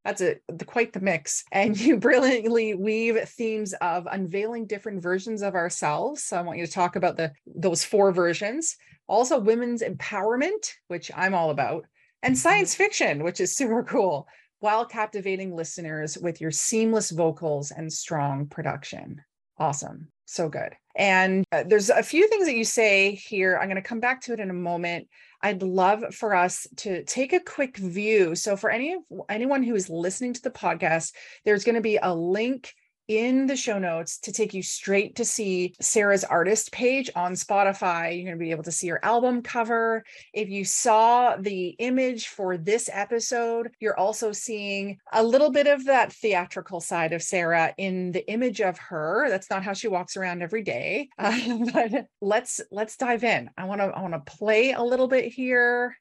that's 0.05 0.21
a 0.21 0.37
the, 0.47 0.65
quite 0.65 0.93
the 0.93 0.99
mix. 0.99 1.43
And 1.51 1.79
you 1.79 1.97
brilliantly 1.97 2.73
weave 2.73 3.17
themes 3.29 3.73
of 3.81 4.07
unveiling 4.11 4.65
different 4.65 5.01
versions 5.01 5.41
of 5.41 5.55
ourselves. 5.55 6.23
So 6.23 6.37
I 6.37 6.41
want 6.41 6.59
you 6.59 6.65
to 6.65 6.71
talk 6.71 6.95
about 6.95 7.17
the 7.17 7.33
those 7.45 7.83
four 7.83 8.11
versions. 8.11 8.77
Also 9.07 9.39
women's 9.39 9.81
empowerment, 9.81 10.73
which 10.87 11.11
I'm 11.15 11.33
all 11.33 11.49
about, 11.49 11.85
and 12.21 12.33
mm-hmm. 12.33 12.39
science 12.39 12.75
fiction, 12.75 13.23
which 13.23 13.39
is 13.39 13.55
super 13.55 13.83
cool, 13.83 14.27
while 14.59 14.85
captivating 14.85 15.55
listeners 15.55 16.17
with 16.17 16.41
your 16.41 16.51
seamless 16.51 17.09
vocals 17.11 17.71
and 17.71 17.91
strong 17.91 18.45
production. 18.47 19.21
Awesome. 19.57 20.09
So 20.25 20.47
good. 20.47 20.75
And 20.99 21.45
uh, 21.53 21.63
there's 21.65 21.89
a 21.89 22.03
few 22.03 22.27
things 22.27 22.45
that 22.45 22.57
you 22.57 22.65
say 22.65 23.15
here. 23.15 23.57
I'm 23.57 23.69
going 23.69 23.81
to 23.81 23.87
come 23.87 24.01
back 24.01 24.19
to 24.23 24.33
it 24.33 24.41
in 24.41 24.49
a 24.49 24.53
moment. 24.53 25.07
I'd 25.41 25.63
love 25.63 26.13
for 26.13 26.35
us 26.35 26.67
to 26.77 27.05
take 27.05 27.31
a 27.31 27.39
quick 27.39 27.77
view. 27.77 28.35
So 28.35 28.57
for 28.57 28.69
any 28.69 28.93
of 28.93 28.99
anyone 29.29 29.63
who 29.63 29.75
is 29.75 29.89
listening 29.89 30.33
to 30.33 30.41
the 30.41 30.49
podcast, 30.49 31.13
there's 31.45 31.63
going 31.63 31.75
to 31.75 31.81
be 31.81 31.97
a 32.03 32.13
link 32.13 32.73
in 33.09 33.47
the 33.47 33.57
show 33.57 33.79
notes 33.79 34.19
to 34.19 34.31
take 34.31 34.53
you 34.53 34.61
straight 34.61 35.15
to 35.15 35.25
see 35.25 35.73
Sarah's 35.81 36.23
artist 36.23 36.71
page 36.71 37.09
on 37.15 37.33
Spotify. 37.33 38.15
You're 38.15 38.25
going 38.25 38.37
to 38.37 38.45
be 38.45 38.51
able 38.51 38.63
to 38.63 38.71
see 38.71 38.87
her 38.89 39.03
album 39.03 39.41
cover. 39.41 40.05
If 40.31 40.47
you 40.47 40.63
saw 40.63 41.35
the 41.35 41.69
image 41.79 42.27
for 42.27 42.55
this 42.55 42.87
episode, 42.93 43.71
you're 43.79 43.99
also 43.99 44.31
seeing 44.31 44.99
a 45.11 45.23
little 45.23 45.51
bit 45.51 45.65
of 45.65 45.85
that 45.85 46.13
theatrical 46.13 46.79
side 46.81 47.11
of 47.11 47.23
Sarah 47.23 47.73
in 47.77 48.11
the 48.11 48.29
image 48.31 48.61
of 48.61 48.77
her. 48.77 49.27
That's 49.27 49.49
not 49.49 49.63
how 49.63 49.73
she 49.73 49.87
walks 49.87 50.15
around 50.15 50.41
every 50.41 50.63
day. 50.63 51.09
Uh, 51.19 51.57
but 51.73 52.05
let's 52.21 52.61
let's 52.71 52.95
dive 52.95 53.23
in. 53.23 53.49
I 53.57 53.65
want 53.65 53.81
to 53.81 53.87
I 53.87 54.01
want 54.01 54.13
to 54.13 54.31
play 54.37 54.71
a 54.71 54.81
little 54.81 55.07
bit 55.07 55.25
here. 55.25 55.95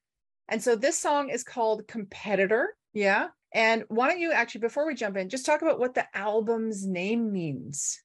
And 0.49 0.63
so 0.63 0.77
this 0.77 0.99
song 0.99 1.31
is 1.31 1.43
called 1.43 1.89
Competitor. 1.89 2.75
Yeah. 2.93 3.29
And 3.59 3.83
why 3.89 4.09
don't 4.09 4.21
you 4.21 4.31
actually, 4.31 4.61
before 4.61 4.87
we 4.87 4.95
jump 4.95 5.17
in, 5.17 5.29
just 5.29 5.45
talk 5.45 5.63
about 5.63 5.81
what 5.81 5.93
the 5.93 6.07
album's 6.17 6.87
name 6.87 7.33
means? 7.33 8.01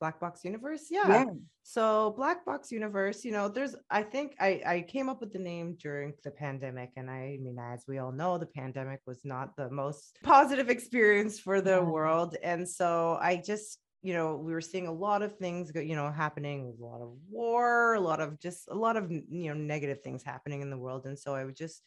Black 0.00 0.18
Box 0.18 0.44
Universe. 0.44 0.88
Yeah. 0.90 1.08
yeah. 1.08 1.24
So 1.62 2.12
Black 2.16 2.44
Box 2.44 2.72
Universe, 2.72 3.24
you 3.24 3.30
know, 3.30 3.48
there's 3.48 3.76
I 3.88 4.02
think 4.02 4.34
I 4.40 4.60
I 4.66 4.84
came 4.88 5.08
up 5.08 5.20
with 5.20 5.32
the 5.32 5.38
name 5.38 5.76
during 5.80 6.12
the 6.24 6.32
pandemic 6.32 6.90
and 6.96 7.08
I 7.08 7.38
mean 7.40 7.56
as 7.56 7.84
we 7.86 7.98
all 7.98 8.10
know 8.10 8.36
the 8.36 8.46
pandemic 8.46 9.00
was 9.06 9.20
not 9.24 9.56
the 9.56 9.70
most 9.70 10.18
positive 10.24 10.70
experience 10.70 11.38
for 11.38 11.60
the 11.60 11.78
yeah. 11.78 11.80
world 11.80 12.36
and 12.42 12.68
so 12.68 13.16
I 13.22 13.36
just 13.36 13.78
you 14.02 14.12
know 14.12 14.36
we 14.36 14.52
were 14.52 14.60
seeing 14.60 14.88
a 14.88 14.92
lot 14.92 15.22
of 15.22 15.36
things 15.38 15.72
you 15.74 15.96
know 15.96 16.10
happening 16.10 16.74
a 16.78 16.84
lot 16.84 17.00
of 17.00 17.14
war 17.30 17.94
a 17.94 18.00
lot 18.00 18.20
of 18.20 18.38
just 18.38 18.68
a 18.68 18.74
lot 18.74 18.96
of 18.96 19.10
you 19.10 19.48
know 19.48 19.54
negative 19.54 20.02
things 20.02 20.22
happening 20.22 20.62
in 20.62 20.70
the 20.70 20.76
world 20.76 21.06
and 21.06 21.18
so 21.18 21.34
I 21.34 21.44
would 21.44 21.56
just 21.56 21.82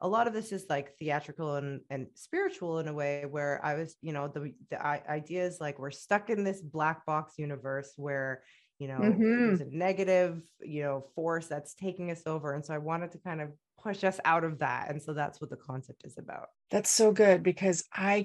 a 0.00 0.08
lot 0.08 0.26
of 0.26 0.32
this 0.32 0.52
is 0.52 0.66
like 0.68 0.96
theatrical 0.98 1.56
and, 1.56 1.80
and 1.90 2.08
spiritual 2.14 2.78
in 2.78 2.88
a 2.88 2.92
way 2.92 3.24
where 3.30 3.60
I 3.64 3.74
was, 3.74 3.96
you 4.02 4.12
know, 4.12 4.28
the, 4.28 4.52
the 4.70 4.84
idea 4.84 5.44
is 5.44 5.60
like 5.60 5.78
we're 5.78 5.90
stuck 5.90 6.30
in 6.30 6.44
this 6.44 6.60
black 6.60 7.06
box 7.06 7.34
universe 7.38 7.92
where, 7.96 8.42
you 8.78 8.88
know, 8.88 8.98
mm-hmm. 8.98 9.46
there's 9.46 9.60
a 9.60 9.68
negative, 9.70 10.42
you 10.60 10.82
know, 10.82 11.06
force 11.14 11.46
that's 11.46 11.74
taking 11.74 12.10
us 12.10 12.22
over. 12.26 12.54
And 12.54 12.64
so 12.64 12.74
I 12.74 12.78
wanted 12.78 13.12
to 13.12 13.18
kind 13.18 13.40
of 13.40 13.50
push 13.82 14.02
us 14.02 14.18
out 14.24 14.44
of 14.44 14.58
that. 14.58 14.90
And 14.90 15.00
so 15.00 15.14
that's 15.14 15.40
what 15.40 15.50
the 15.50 15.56
concept 15.56 16.02
is 16.04 16.18
about. 16.18 16.48
That's 16.70 16.90
so 16.90 17.12
good 17.12 17.42
because 17.42 17.84
I 17.92 18.24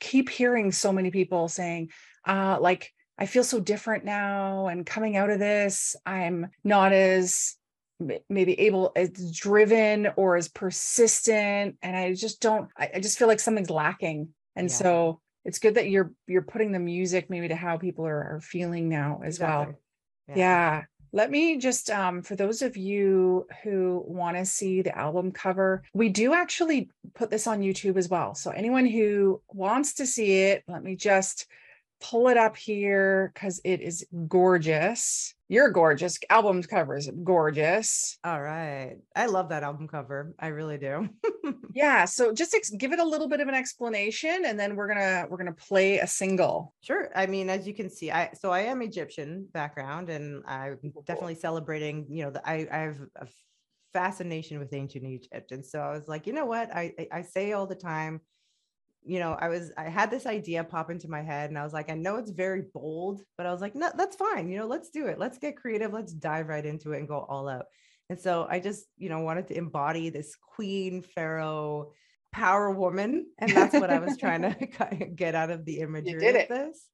keep 0.00 0.28
hearing 0.28 0.72
so 0.72 0.92
many 0.92 1.10
people 1.10 1.48
saying, 1.48 1.90
uh, 2.26 2.58
like, 2.60 2.90
I 3.18 3.26
feel 3.26 3.44
so 3.44 3.60
different 3.60 4.04
now 4.04 4.68
and 4.68 4.86
coming 4.86 5.16
out 5.16 5.30
of 5.30 5.38
this, 5.38 5.94
I'm 6.06 6.48
not 6.64 6.92
as 6.92 7.54
maybe 8.28 8.58
able 8.60 8.92
as 8.96 9.10
driven 9.32 10.08
or 10.16 10.36
as 10.36 10.48
persistent 10.48 11.76
and 11.82 11.96
i 11.96 12.12
just 12.14 12.40
don't 12.40 12.68
I, 12.76 12.90
I 12.94 13.00
just 13.00 13.18
feel 13.18 13.28
like 13.28 13.40
something's 13.40 13.70
lacking 13.70 14.28
and 14.56 14.68
yeah. 14.68 14.74
so 14.74 15.20
it's 15.44 15.58
good 15.58 15.74
that 15.74 15.88
you're 15.88 16.12
you're 16.26 16.42
putting 16.42 16.72
the 16.72 16.78
music 16.78 17.30
maybe 17.30 17.48
to 17.48 17.56
how 17.56 17.76
people 17.76 18.06
are, 18.06 18.34
are 18.34 18.40
feeling 18.40 18.88
now 18.88 19.20
as 19.24 19.36
exactly. 19.36 19.74
well 19.74 19.80
yeah. 20.28 20.36
yeah. 20.36 20.82
let 21.12 21.30
me 21.30 21.58
just 21.58 21.90
um, 21.90 22.22
for 22.22 22.36
those 22.36 22.62
of 22.62 22.76
you 22.76 23.46
who 23.62 24.02
want 24.06 24.36
to 24.36 24.44
see 24.44 24.82
the 24.82 24.96
album 24.96 25.32
cover 25.32 25.82
we 25.92 26.08
do 26.08 26.32
actually 26.32 26.90
put 27.14 27.30
this 27.30 27.46
on 27.46 27.60
youtube 27.60 27.96
as 27.96 28.08
well 28.08 28.34
so 28.34 28.50
anyone 28.50 28.86
who 28.86 29.40
wants 29.48 29.94
to 29.94 30.06
see 30.06 30.42
it 30.42 30.62
let 30.68 30.82
me 30.82 30.96
just 30.96 31.46
pull 32.02 32.28
it 32.28 32.36
up 32.36 32.56
here 32.56 33.30
because 33.32 33.60
it 33.64 33.80
is 33.80 34.04
gorgeous. 34.28 35.34
You're 35.48 35.70
gorgeous. 35.70 36.18
Album 36.28 36.62
cover 36.62 36.96
is 36.96 37.10
gorgeous. 37.22 38.18
All 38.24 38.40
right. 38.40 38.96
I 39.14 39.26
love 39.26 39.50
that 39.50 39.62
album 39.62 39.86
cover. 39.86 40.34
I 40.38 40.48
really 40.48 40.78
do. 40.78 41.08
yeah. 41.74 42.04
So 42.06 42.32
just 42.32 42.54
ex- 42.54 42.70
give 42.70 42.92
it 42.92 42.98
a 42.98 43.04
little 43.04 43.28
bit 43.28 43.40
of 43.40 43.48
an 43.48 43.54
explanation 43.54 44.44
and 44.44 44.58
then 44.58 44.74
we're 44.74 44.88
going 44.88 44.98
to 44.98 45.26
we're 45.30 45.36
going 45.36 45.54
to 45.54 45.64
play 45.64 45.98
a 45.98 46.06
single. 46.06 46.74
Sure. 46.80 47.10
I 47.14 47.26
mean, 47.26 47.48
as 47.48 47.66
you 47.66 47.74
can 47.74 47.88
see, 47.88 48.10
I 48.10 48.30
so 48.34 48.50
I 48.50 48.60
am 48.60 48.82
Egyptian 48.82 49.46
background 49.52 50.10
and 50.10 50.42
I'm 50.46 50.78
definitely 51.06 51.36
celebrating, 51.36 52.06
you 52.08 52.24
know, 52.24 52.30
the, 52.30 52.48
I 52.48 52.66
I 52.70 52.78
have 52.78 52.98
a 53.16 53.26
fascination 53.92 54.58
with 54.58 54.72
ancient 54.72 55.04
Egypt. 55.04 55.52
And 55.52 55.64
so 55.64 55.80
I 55.80 55.92
was 55.92 56.08
like, 56.08 56.26
you 56.26 56.32
know 56.32 56.46
what? 56.46 56.74
I 56.74 56.94
I 57.12 57.22
say 57.22 57.52
all 57.52 57.66
the 57.66 57.74
time 57.74 58.20
you 59.04 59.18
know, 59.18 59.36
I 59.38 59.48
was, 59.48 59.72
I 59.76 59.84
had 59.84 60.10
this 60.10 60.26
idea 60.26 60.62
pop 60.64 60.90
into 60.90 61.08
my 61.08 61.22
head 61.22 61.50
and 61.50 61.58
I 61.58 61.64
was 61.64 61.72
like, 61.72 61.90
I 61.90 61.94
know 61.94 62.16
it's 62.16 62.30
very 62.30 62.62
bold, 62.72 63.22
but 63.36 63.46
I 63.46 63.52
was 63.52 63.60
like, 63.60 63.74
no, 63.74 63.90
that's 63.96 64.16
fine. 64.16 64.48
You 64.48 64.58
know, 64.58 64.66
let's 64.66 64.90
do 64.90 65.06
it. 65.06 65.18
Let's 65.18 65.38
get 65.38 65.56
creative. 65.56 65.92
Let's 65.92 66.12
dive 66.12 66.48
right 66.48 66.64
into 66.64 66.92
it 66.92 66.98
and 66.98 67.08
go 67.08 67.26
all 67.28 67.48
out. 67.48 67.66
And 68.08 68.20
so 68.20 68.46
I 68.48 68.60
just, 68.60 68.84
you 68.98 69.08
know, 69.08 69.20
wanted 69.20 69.48
to 69.48 69.56
embody 69.56 70.10
this 70.10 70.36
queen 70.36 71.02
pharaoh 71.02 71.92
power 72.32 72.70
woman. 72.70 73.26
And 73.38 73.50
that's 73.50 73.74
what 73.74 73.90
I 73.90 73.98
was 73.98 74.16
trying 74.16 74.42
to 74.42 74.54
get 75.14 75.34
out 75.34 75.50
of 75.50 75.64
the 75.64 75.80
imagery 75.80 76.28
of 76.28 76.48
this 76.48 76.86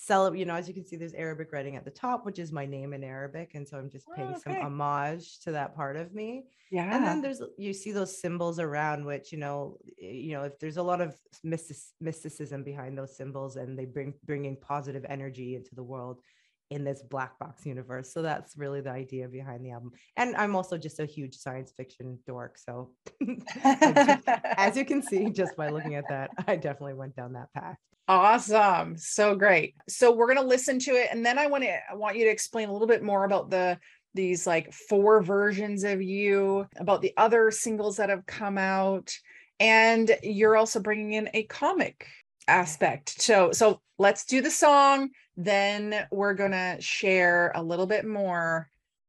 celebrate, 0.00 0.38
you 0.38 0.46
know, 0.46 0.54
as 0.54 0.66
you 0.66 0.72
can 0.72 0.86
see, 0.86 0.96
there's 0.96 1.12
Arabic 1.12 1.52
writing 1.52 1.76
at 1.76 1.84
the 1.84 1.90
top, 1.90 2.24
which 2.24 2.38
is 2.38 2.52
my 2.52 2.64
name 2.64 2.94
in 2.94 3.04
Arabic. 3.04 3.50
And 3.54 3.68
so 3.68 3.76
I'm 3.76 3.90
just 3.90 4.06
paying 4.16 4.28
oh, 4.28 4.36
okay. 4.36 4.54
some 4.54 4.62
homage 4.62 5.38
to 5.40 5.52
that 5.52 5.76
part 5.76 5.96
of 5.96 6.14
me. 6.14 6.44
Yeah. 6.70 6.94
And 6.94 7.04
then 7.04 7.20
there's, 7.20 7.42
you 7.58 7.74
see 7.74 7.92
those 7.92 8.18
symbols 8.18 8.58
around 8.58 9.04
which, 9.04 9.30
you 9.30 9.38
know, 9.38 9.76
eh, 10.02 10.10
you 10.10 10.32
know, 10.32 10.44
if 10.44 10.58
there's 10.58 10.78
a 10.78 10.82
lot 10.82 11.02
of 11.02 11.14
mysticism 11.44 12.62
behind 12.62 12.96
those 12.96 13.14
symbols 13.14 13.56
and 13.56 13.78
they 13.78 13.84
bring, 13.84 14.14
bringing 14.24 14.56
positive 14.56 15.04
energy 15.06 15.54
into 15.54 15.74
the 15.74 15.82
world 15.82 16.22
in 16.70 16.82
this 16.82 17.02
black 17.02 17.38
box 17.38 17.66
universe. 17.66 18.10
So 18.10 18.22
that's 18.22 18.56
really 18.56 18.80
the 18.80 18.92
idea 18.92 19.28
behind 19.28 19.66
the 19.66 19.72
album. 19.72 19.92
And 20.16 20.34
I'm 20.36 20.56
also 20.56 20.78
just 20.78 20.98
a 20.98 21.04
huge 21.04 21.36
science 21.36 21.74
fiction 21.76 22.18
dork. 22.26 22.56
So 22.56 22.92
as 23.64 24.76
you 24.78 24.86
can 24.86 25.02
see, 25.02 25.28
just 25.30 25.56
by 25.56 25.68
looking 25.68 25.96
at 25.96 26.08
that, 26.08 26.30
I 26.46 26.56
definitely 26.56 26.94
went 26.94 27.16
down 27.16 27.34
that 27.34 27.52
path. 27.52 27.76
Awesome. 28.10 28.96
So 28.96 29.36
great. 29.36 29.76
So 29.88 30.12
we're 30.12 30.26
going 30.26 30.36
to 30.36 30.44
listen 30.44 30.80
to 30.80 30.90
it 30.92 31.10
and 31.12 31.24
then 31.24 31.38
I 31.38 31.46
want 31.46 31.62
to 31.62 31.70
I 31.88 31.94
want 31.94 32.16
you 32.16 32.24
to 32.24 32.30
explain 32.30 32.68
a 32.68 32.72
little 32.72 32.88
bit 32.88 33.04
more 33.04 33.24
about 33.24 33.50
the 33.50 33.78
these 34.14 34.48
like 34.48 34.72
four 34.72 35.22
versions 35.22 35.84
of 35.84 36.02
you, 36.02 36.66
about 36.76 37.02
the 37.02 37.12
other 37.16 37.52
singles 37.52 37.98
that 37.98 38.08
have 38.08 38.26
come 38.26 38.58
out 38.58 39.16
and 39.60 40.10
you're 40.24 40.56
also 40.56 40.80
bringing 40.80 41.12
in 41.12 41.30
a 41.34 41.44
comic 41.44 42.04
aspect. 42.48 43.22
So 43.22 43.52
so 43.52 43.80
let's 43.96 44.24
do 44.24 44.40
the 44.40 44.50
song 44.50 45.10
then 45.36 46.06
we're 46.10 46.34
going 46.34 46.50
to 46.50 46.76
share 46.80 47.52
a 47.54 47.62
little 47.62 47.86
bit 47.86 48.04
more 48.04 48.68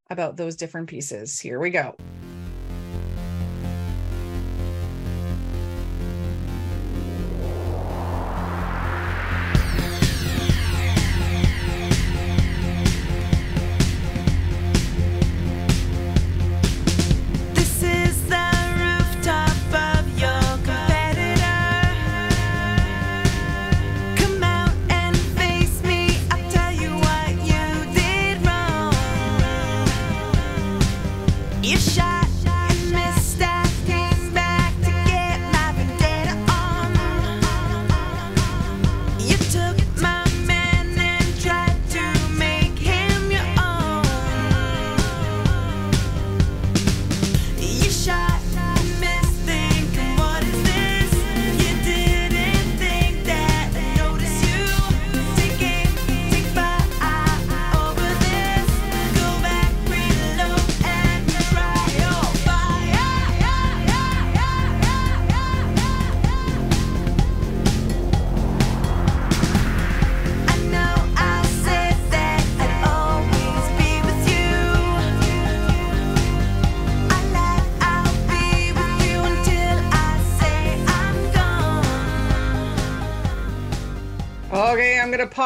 about 0.10 0.38
those 0.38 0.56
different 0.56 0.88
pieces. 0.88 1.40
Here 1.40 1.60
we 1.60 1.72
go. 1.72 1.96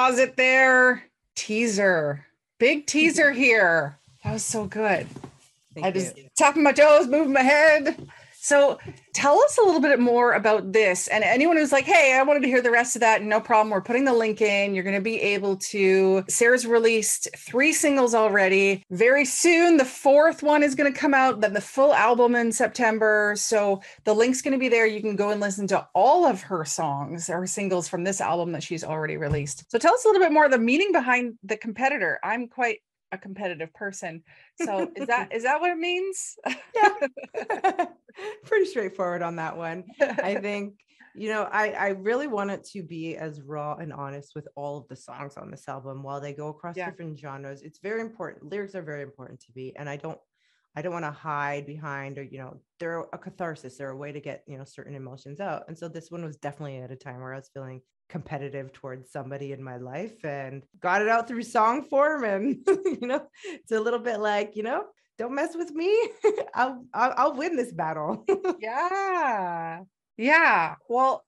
Pause 0.05 0.19
it 0.19 0.35
there. 0.37 1.03
Teaser. 1.35 2.25
Big 2.59 2.85
teaser 2.85 3.31
here. 3.31 3.97
That 4.23 4.33
was 4.33 4.45
so 4.45 4.65
good. 4.65 5.07
Thank 5.73 5.85
I 5.85 5.91
just 5.91 6.17
tapping 6.37 6.63
my 6.63 6.73
toes, 6.73 7.07
moving 7.07 7.33
my 7.33 7.41
head. 7.41 8.07
So 8.45 8.77
tell 9.13 9.41
us 9.41 9.57
a 9.57 9.65
little 9.65 9.81
bit 9.81 9.99
more 9.99 10.33
about 10.33 10.71
this. 10.71 11.07
And 11.07 11.23
anyone 11.23 11.57
who's 11.57 11.71
like, 11.71 11.85
hey, 11.85 12.15
I 12.15 12.21
wanted 12.21 12.43
to 12.43 12.47
hear 12.47 12.61
the 12.61 12.69
rest 12.69 12.95
of 12.95 12.99
that, 12.99 13.23
no 13.23 13.41
problem. 13.41 13.71
We're 13.71 13.81
putting 13.81 14.05
the 14.05 14.13
link 14.13 14.39
in. 14.39 14.75
You're 14.75 14.83
going 14.83 14.95
to 14.95 15.01
be 15.01 15.19
able 15.19 15.57
to. 15.57 16.23
Sarah's 16.29 16.67
released 16.67 17.27
three 17.35 17.73
singles 17.73 18.13
already. 18.13 18.83
Very 18.91 19.25
soon, 19.25 19.77
the 19.77 19.83
fourth 19.83 20.43
one 20.43 20.61
is 20.61 20.75
going 20.75 20.93
to 20.93 20.99
come 20.99 21.15
out, 21.15 21.41
then 21.41 21.53
the 21.53 21.59
full 21.59 21.91
album 21.91 22.35
in 22.35 22.51
September. 22.51 23.33
So 23.35 23.81
the 24.03 24.13
link's 24.13 24.43
going 24.43 24.51
to 24.51 24.59
be 24.59 24.69
there. 24.69 24.85
You 24.85 25.01
can 25.01 25.15
go 25.15 25.31
and 25.31 25.41
listen 25.41 25.65
to 25.69 25.87
all 25.95 26.27
of 26.27 26.43
her 26.43 26.65
songs 26.65 27.31
or 27.31 27.47
singles 27.47 27.87
from 27.87 28.03
this 28.03 28.21
album 28.21 28.51
that 28.51 28.61
she's 28.61 28.83
already 28.83 29.17
released. 29.17 29.65
So 29.71 29.79
tell 29.79 29.95
us 29.95 30.05
a 30.05 30.07
little 30.07 30.21
bit 30.21 30.31
more 30.31 30.45
of 30.45 30.51
the 30.51 30.59
meaning 30.59 30.91
behind 30.91 31.39
the 31.41 31.57
competitor. 31.57 32.19
I'm 32.23 32.47
quite 32.47 32.81
a 33.11 33.17
competitive 33.17 33.73
person. 33.73 34.23
So 34.61 34.89
is 34.95 35.07
that 35.07 35.33
is 35.33 35.43
that 35.43 35.59
what 35.59 35.71
it 35.71 35.77
means? 35.77 36.35
yeah. 36.75 37.85
Pretty 38.45 38.65
straightforward 38.65 39.21
on 39.21 39.35
that 39.37 39.57
one. 39.57 39.83
I 40.01 40.35
think 40.35 40.75
you 41.15 41.29
know 41.29 41.47
I, 41.51 41.71
I 41.71 41.87
really 41.89 42.27
want 42.27 42.51
it 42.51 42.63
to 42.73 42.83
be 42.83 43.15
as 43.15 43.41
raw 43.41 43.75
and 43.75 43.93
honest 43.93 44.33
with 44.35 44.47
all 44.55 44.77
of 44.77 44.87
the 44.89 44.95
songs 44.95 45.37
on 45.37 45.49
this 45.49 45.67
album 45.67 46.03
while 46.03 46.19
they 46.19 46.33
go 46.33 46.49
across 46.49 46.75
yeah. 46.75 46.89
different 46.89 47.17
genres 47.17 47.61
it's 47.61 47.79
very 47.79 48.01
important 48.01 48.43
lyrics 48.43 48.75
are 48.75 48.81
very 48.81 49.01
important 49.01 49.39
to 49.39 49.47
me 49.55 49.73
and 49.77 49.89
i 49.89 49.95
don't 49.95 50.19
i 50.75 50.81
don't 50.81 50.91
want 50.91 51.05
to 51.05 51.11
hide 51.11 51.65
behind 51.65 52.17
or 52.17 52.23
you 52.23 52.37
know 52.37 52.59
they're 52.79 53.05
a 53.13 53.17
catharsis 53.17 53.77
they're 53.77 53.91
a 53.91 53.97
way 53.97 54.11
to 54.11 54.19
get 54.19 54.43
you 54.45 54.57
know 54.57 54.65
certain 54.65 54.95
emotions 54.95 55.39
out 55.39 55.63
and 55.67 55.77
so 55.77 55.87
this 55.87 56.11
one 56.11 56.23
was 56.23 56.35
definitely 56.37 56.77
at 56.79 56.91
a 56.91 56.95
time 56.97 57.21
where 57.21 57.33
i 57.33 57.37
was 57.37 57.49
feeling 57.53 57.81
competitive 58.09 58.71
towards 58.73 59.11
somebody 59.11 59.51
in 59.51 59.63
my 59.63 59.77
life 59.77 60.23
and 60.23 60.63
got 60.79 61.01
it 61.01 61.07
out 61.07 61.27
through 61.27 61.43
song 61.43 61.83
form 61.83 62.23
and 62.23 62.57
you 62.67 63.07
know 63.07 63.27
it's 63.45 63.71
a 63.71 63.79
little 63.79 63.99
bit 63.99 64.19
like 64.19 64.55
you 64.55 64.63
know 64.63 64.83
don't 65.17 65.35
mess 65.35 65.55
with 65.55 65.71
me. 65.71 65.91
I'll, 66.53 66.85
I'll 66.93 67.13
i'll 67.17 67.33
win 67.35 67.55
this 67.55 67.71
battle. 67.71 68.25
Yeah. 68.59 69.81
Yeah. 70.17 70.75
Well 70.87 71.23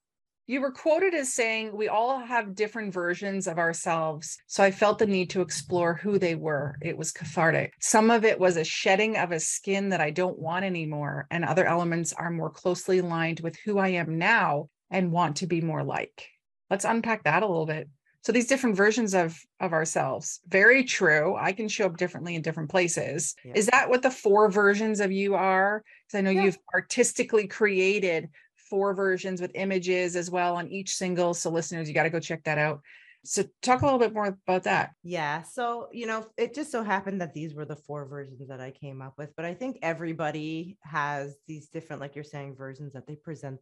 you 0.49 0.61
were 0.61 0.71
quoted 0.71 1.13
as 1.13 1.33
saying 1.33 1.75
we 1.75 1.89
all 1.89 2.19
have 2.19 2.55
different 2.55 2.93
versions 2.93 3.47
of 3.47 3.57
ourselves. 3.57 4.37
So 4.47 4.63
i 4.63 4.71
felt 4.71 4.99
the 4.99 5.05
need 5.05 5.29
to 5.31 5.41
explore 5.41 5.95
who 5.95 6.17
they 6.19 6.35
were. 6.35 6.77
It 6.81 6.97
was 6.97 7.11
cathartic. 7.11 7.73
Some 7.79 8.09
of 8.11 8.23
it 8.23 8.39
was 8.39 8.55
a 8.55 8.63
shedding 8.63 9.17
of 9.17 9.31
a 9.31 9.39
skin 9.39 9.89
that 9.89 10.01
i 10.01 10.11
don't 10.11 10.39
want 10.39 10.65
anymore 10.65 11.27
and 11.31 11.43
other 11.43 11.65
elements 11.65 12.13
are 12.13 12.31
more 12.31 12.49
closely 12.49 12.99
aligned 12.99 13.41
with 13.41 13.57
who 13.57 13.77
i 13.77 13.89
am 13.89 14.17
now 14.17 14.69
and 14.89 15.11
want 15.11 15.37
to 15.37 15.47
be 15.47 15.61
more 15.61 15.83
like 15.83 16.29
let's 16.69 16.85
unpack 16.85 17.23
that 17.23 17.43
a 17.43 17.47
little 17.47 17.65
bit. 17.65 17.89
So 18.23 18.33
these 18.33 18.47
different 18.47 18.75
versions 18.75 19.13
of 19.13 19.39
of 19.59 19.71
ourselves 19.71 20.41
very 20.47 20.83
true. 20.83 21.35
I 21.39 21.53
can 21.53 21.67
show 21.67 21.85
up 21.85 21.97
differently 21.97 22.35
in 22.35 22.41
different 22.41 22.69
places. 22.69 23.35
Yeah. 23.45 23.53
is 23.55 23.67
that 23.67 23.89
what 23.89 24.01
the 24.01 24.11
four 24.11 24.49
versions 24.49 24.99
of 24.99 25.11
you 25.11 25.35
are? 25.35 25.83
Because 26.05 26.17
i 26.17 26.21
know 26.21 26.31
yeah. 26.31 26.43
you've 26.43 26.59
artistically 26.73 27.47
created 27.47 28.29
four 28.55 28.93
versions 28.93 29.39
with 29.39 29.51
images 29.55 30.15
as 30.17 30.29
well 30.29 30.55
on 30.57 30.67
each 30.67 30.95
single. 30.95 31.33
So 31.33 31.49
listeners 31.49 31.87
you 31.87 31.93
got 31.93 32.03
to 32.03 32.09
go 32.09 32.19
check 32.19 32.43
that 32.43 32.57
out. 32.57 32.81
So 33.23 33.43
talk 33.61 33.81
a 33.81 33.85
little 33.85 33.99
bit 33.99 34.13
more 34.13 34.37
about 34.45 34.63
that. 34.63 34.91
Yeah. 35.03 35.43
So 35.43 35.87
you 35.93 36.05
know 36.05 36.25
it 36.35 36.53
just 36.53 36.69
so 36.69 36.83
happened 36.83 37.21
that 37.21 37.33
these 37.33 37.53
were 37.53 37.65
the 37.65 37.77
four 37.77 38.05
versions 38.05 38.45
that 38.49 38.59
i 38.59 38.71
came 38.71 39.01
up 39.01 39.13
with 39.17 39.33
but 39.37 39.45
i 39.45 39.53
think 39.53 39.79
everybody 39.81 40.77
has 40.81 41.37
these 41.47 41.67
different 41.69 42.01
like 42.01 42.15
you're 42.15 42.23
saying 42.25 42.55
versions 42.55 42.91
that 42.91 43.07
they 43.07 43.15
present 43.15 43.59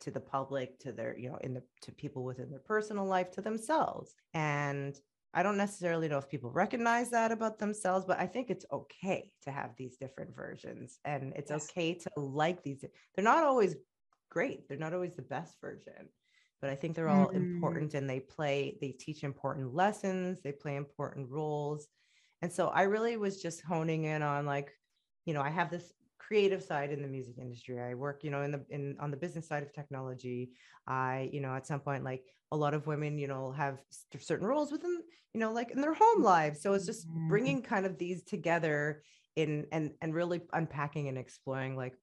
to 0.00 0.10
the 0.10 0.20
public 0.20 0.78
to 0.78 0.92
their 0.92 1.16
you 1.18 1.28
know 1.28 1.38
in 1.42 1.54
the 1.54 1.62
to 1.80 1.92
people 1.92 2.24
within 2.24 2.50
their 2.50 2.60
personal 2.60 3.04
life 3.04 3.30
to 3.30 3.40
themselves 3.40 4.14
and 4.34 5.00
i 5.32 5.42
don't 5.42 5.56
necessarily 5.56 6.08
know 6.08 6.18
if 6.18 6.28
people 6.28 6.50
recognize 6.50 7.10
that 7.10 7.32
about 7.32 7.58
themselves 7.58 8.04
but 8.06 8.18
i 8.18 8.26
think 8.26 8.50
it's 8.50 8.66
okay 8.72 9.30
to 9.42 9.50
have 9.50 9.70
these 9.76 9.96
different 9.96 10.34
versions 10.34 10.98
and 11.04 11.32
it's 11.36 11.50
yes. 11.50 11.68
okay 11.70 11.94
to 11.94 12.10
like 12.16 12.62
these 12.62 12.84
they're 13.14 13.24
not 13.24 13.44
always 13.44 13.76
great 14.30 14.68
they're 14.68 14.78
not 14.78 14.94
always 14.94 15.14
the 15.14 15.22
best 15.22 15.60
version 15.60 16.08
but 16.60 16.70
i 16.70 16.74
think 16.74 16.94
they're 16.94 17.08
all 17.08 17.26
mm-hmm. 17.26 17.36
important 17.36 17.94
and 17.94 18.08
they 18.08 18.20
play 18.20 18.76
they 18.80 18.90
teach 18.90 19.22
important 19.22 19.74
lessons 19.74 20.40
they 20.42 20.52
play 20.52 20.76
important 20.76 21.28
roles 21.30 21.86
and 22.42 22.52
so 22.52 22.68
i 22.68 22.82
really 22.82 23.16
was 23.16 23.40
just 23.40 23.62
honing 23.62 24.04
in 24.04 24.22
on 24.22 24.46
like 24.46 24.72
you 25.24 25.34
know 25.34 25.42
i 25.42 25.50
have 25.50 25.70
this 25.70 25.92
creative 26.26 26.62
side 26.62 26.90
in 26.90 27.02
the 27.02 27.08
music 27.08 27.36
industry. 27.38 27.80
I 27.80 27.94
work, 27.94 28.24
you 28.24 28.30
know, 28.30 28.42
in 28.42 28.52
the 28.52 28.64
in 28.70 28.96
on 29.00 29.10
the 29.10 29.16
business 29.16 29.48
side 29.48 29.62
of 29.62 29.72
technology. 29.72 30.50
I, 30.86 31.30
you 31.32 31.40
know, 31.40 31.54
at 31.54 31.66
some 31.66 31.80
point, 31.80 32.04
like 32.04 32.22
a 32.52 32.56
lot 32.56 32.74
of 32.74 32.86
women, 32.86 33.18
you 33.18 33.28
know, 33.28 33.52
have 33.52 33.78
certain 34.18 34.46
roles 34.46 34.70
within, 34.70 35.00
you 35.32 35.40
know, 35.40 35.52
like 35.52 35.70
in 35.70 35.80
their 35.80 35.94
home 35.94 36.22
lives. 36.22 36.62
So 36.62 36.74
it's 36.74 36.86
just 36.86 37.08
mm-hmm. 37.08 37.28
bringing 37.28 37.62
kind 37.62 37.86
of 37.86 37.98
these 37.98 38.22
together 38.24 39.02
in 39.36 39.66
and 39.72 39.92
and 40.00 40.14
really 40.14 40.40
unpacking 40.52 41.08
and 41.08 41.18
exploring 41.18 41.76
like 41.76 41.94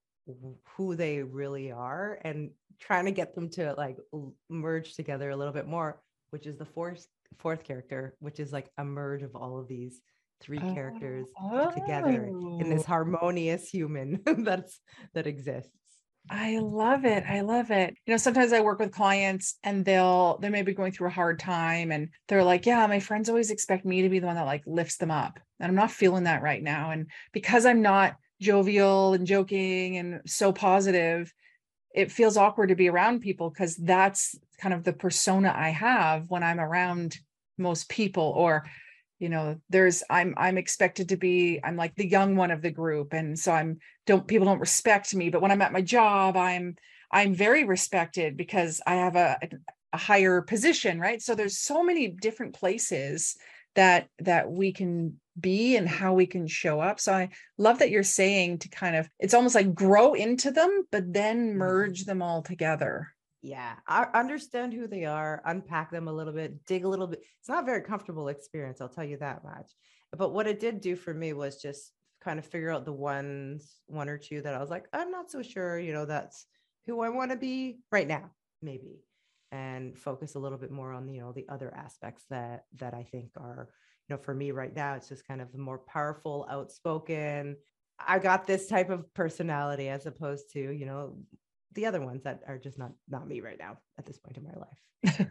who 0.77 0.95
they 0.95 1.23
really 1.23 1.71
are 1.71 2.19
and 2.23 2.51
trying 2.79 3.05
to 3.05 3.11
get 3.11 3.35
them 3.35 3.49
to 3.49 3.73
like 3.73 3.97
merge 4.49 4.95
together 4.95 5.29
a 5.29 5.35
little 5.35 5.53
bit 5.53 5.67
more 5.67 6.01
which 6.31 6.45
is 6.45 6.57
the 6.57 6.65
fourth 6.65 7.07
fourth 7.37 7.63
character 7.63 8.15
which 8.19 8.39
is 8.39 8.51
like 8.51 8.69
a 8.77 8.83
merge 8.83 9.23
of 9.23 9.35
all 9.35 9.59
of 9.59 9.67
these 9.67 10.01
three 10.41 10.59
oh, 10.61 10.73
characters 10.73 11.27
oh. 11.41 11.71
together 11.71 12.25
in 12.59 12.69
this 12.69 12.83
oh. 12.83 12.87
harmonious 12.87 13.69
human 13.69 14.19
that's 14.39 14.79
that 15.13 15.27
exists 15.27 15.71
I 16.29 16.59
love 16.59 17.03
it. 17.03 17.23
I 17.27 17.41
love 17.41 17.71
it. 17.71 17.95
You 18.05 18.13
know, 18.13 18.17
sometimes 18.17 18.53
I 18.53 18.61
work 18.61 18.79
with 18.79 18.91
clients 18.91 19.57
and 19.63 19.83
they'll 19.83 20.37
they 20.37 20.49
may 20.49 20.61
be 20.61 20.73
going 20.73 20.91
through 20.91 21.07
a 21.07 21.11
hard 21.11 21.39
time 21.39 21.91
and 21.91 22.09
they're 22.27 22.43
like, 22.43 22.65
"Yeah, 22.65 22.85
my 22.85 22.99
friends 22.99 23.27
always 23.27 23.49
expect 23.49 23.85
me 23.85 24.03
to 24.03 24.09
be 24.09 24.19
the 24.19 24.27
one 24.27 24.35
that 24.35 24.45
like 24.45 24.63
lifts 24.65 24.97
them 24.97 25.11
up." 25.11 25.39
And 25.59 25.69
I'm 25.69 25.75
not 25.75 25.91
feeling 25.91 26.25
that 26.25 26.43
right 26.43 26.61
now 26.61 26.91
and 26.91 27.07
because 27.31 27.65
I'm 27.65 27.81
not 27.81 28.15
jovial 28.39 29.13
and 29.13 29.25
joking 29.25 29.97
and 29.97 30.21
so 30.25 30.51
positive, 30.51 31.33
it 31.93 32.11
feels 32.11 32.37
awkward 32.37 32.67
to 32.67 32.75
be 32.75 32.89
around 32.89 33.21
people 33.21 33.49
because 33.49 33.75
that's 33.75 34.35
kind 34.59 34.73
of 34.73 34.83
the 34.83 34.93
persona 34.93 35.53
I 35.55 35.69
have 35.69 36.25
when 36.27 36.43
I'm 36.43 36.59
around 36.59 37.17
most 37.57 37.89
people 37.89 38.33
or 38.35 38.65
you 39.21 39.29
know 39.29 39.55
there's 39.69 40.03
i'm 40.09 40.33
i'm 40.35 40.57
expected 40.57 41.09
to 41.09 41.15
be 41.15 41.59
i'm 41.63 41.77
like 41.77 41.95
the 41.95 42.07
young 42.07 42.35
one 42.35 42.51
of 42.51 42.61
the 42.61 42.71
group 42.71 43.13
and 43.13 43.37
so 43.37 43.51
i'm 43.51 43.77
don't 44.05 44.27
people 44.27 44.45
don't 44.45 44.59
respect 44.59 45.13
me 45.15 45.29
but 45.29 45.41
when 45.41 45.51
i'm 45.51 45.61
at 45.61 45.71
my 45.71 45.81
job 45.81 46.35
i'm 46.35 46.75
i'm 47.11 47.33
very 47.33 47.63
respected 47.63 48.35
because 48.35 48.81
i 48.85 48.95
have 48.95 49.15
a, 49.15 49.37
a 49.93 49.97
higher 49.97 50.41
position 50.41 50.99
right? 50.99 51.21
So 51.21 51.35
there's 51.35 51.57
so 51.57 51.83
many 51.83 52.07
different 52.07 52.53
places 52.53 53.35
that 53.75 54.07
that 54.19 54.51
we 54.51 54.73
can 54.73 55.19
be 55.39 55.77
and 55.77 55.87
how 55.87 56.13
we 56.13 56.25
can 56.25 56.45
show 56.47 56.79
up. 56.79 56.99
So 56.99 57.13
i 57.13 57.29
love 57.57 57.79
that 57.79 57.89
you're 57.89 58.03
saying 58.03 58.59
to 58.59 58.69
kind 58.69 58.95
of 58.95 59.09
it's 59.19 59.33
almost 59.33 59.55
like 59.55 59.73
grow 59.73 60.13
into 60.13 60.51
them 60.51 60.83
but 60.91 61.11
then 61.13 61.49
mm-hmm. 61.49 61.57
merge 61.57 62.05
them 62.05 62.21
all 62.21 62.41
together 62.41 63.13
yeah 63.41 63.73
I 63.87 64.07
understand 64.13 64.73
who 64.73 64.87
they 64.87 65.05
are 65.05 65.41
unpack 65.45 65.91
them 65.91 66.07
a 66.07 66.13
little 66.13 66.33
bit 66.33 66.65
dig 66.65 66.85
a 66.85 66.89
little 66.89 67.07
bit 67.07 67.23
it's 67.39 67.49
not 67.49 67.63
a 67.63 67.65
very 67.65 67.81
comfortable 67.81 68.27
experience 68.27 68.81
i'll 68.81 68.89
tell 68.89 69.03
you 69.03 69.17
that 69.17 69.43
much. 69.43 69.71
But 70.15 70.33
what 70.33 70.47
it 70.47 70.59
did 70.59 70.81
do 70.81 70.95
for 70.95 71.13
me 71.13 71.33
was 71.33 71.61
just 71.61 71.91
kind 72.21 72.37
of 72.37 72.45
figure 72.45 72.69
out 72.69 72.85
the 72.85 72.93
ones 72.93 73.77
one 73.87 74.07
or 74.07 74.17
two 74.17 74.41
that 74.41 74.53
i 74.53 74.59
was 74.59 74.69
like 74.69 74.85
i'm 74.93 75.11
not 75.11 75.31
so 75.31 75.41
sure 75.41 75.79
you 75.79 75.91
know 75.91 76.05
that's 76.05 76.45
who 76.85 77.01
i 77.01 77.09
want 77.09 77.31
to 77.31 77.37
be 77.37 77.79
right 77.91 78.07
now 78.07 78.29
maybe 78.61 79.01
and 79.51 79.97
focus 79.97 80.35
a 80.35 80.39
little 80.39 80.57
bit 80.57 80.71
more 80.71 80.93
on 80.93 81.09
you 81.09 81.19
know 81.19 81.31
the 81.31 81.45
other 81.49 81.73
aspects 81.75 82.23
that 82.29 82.65
that 82.77 82.93
i 82.93 83.03
think 83.03 83.29
are 83.37 83.69
you 84.07 84.15
know 84.15 84.21
for 84.21 84.33
me 84.33 84.51
right 84.51 84.75
now 84.75 84.93
it's 84.93 85.09
just 85.09 85.27
kind 85.27 85.41
of 85.41 85.51
the 85.51 85.57
more 85.57 85.79
powerful 85.79 86.47
outspoken 86.49 87.55
i 87.99 88.19
got 88.19 88.45
this 88.45 88.67
type 88.67 88.89
of 88.89 89.11
personality 89.13 89.89
as 89.89 90.05
opposed 90.05 90.51
to 90.51 90.59
you 90.59 90.85
know 90.85 91.17
the 91.73 91.85
other 91.85 92.01
ones 92.01 92.23
that 92.23 92.41
are 92.47 92.57
just 92.57 92.77
not 92.77 92.91
not 93.09 93.27
me 93.27 93.41
right 93.41 93.59
now 93.59 93.77
at 93.97 94.05
this 94.05 94.17
point 94.17 94.37
in 94.37 94.43
my 94.43 94.53
life. 94.53 95.27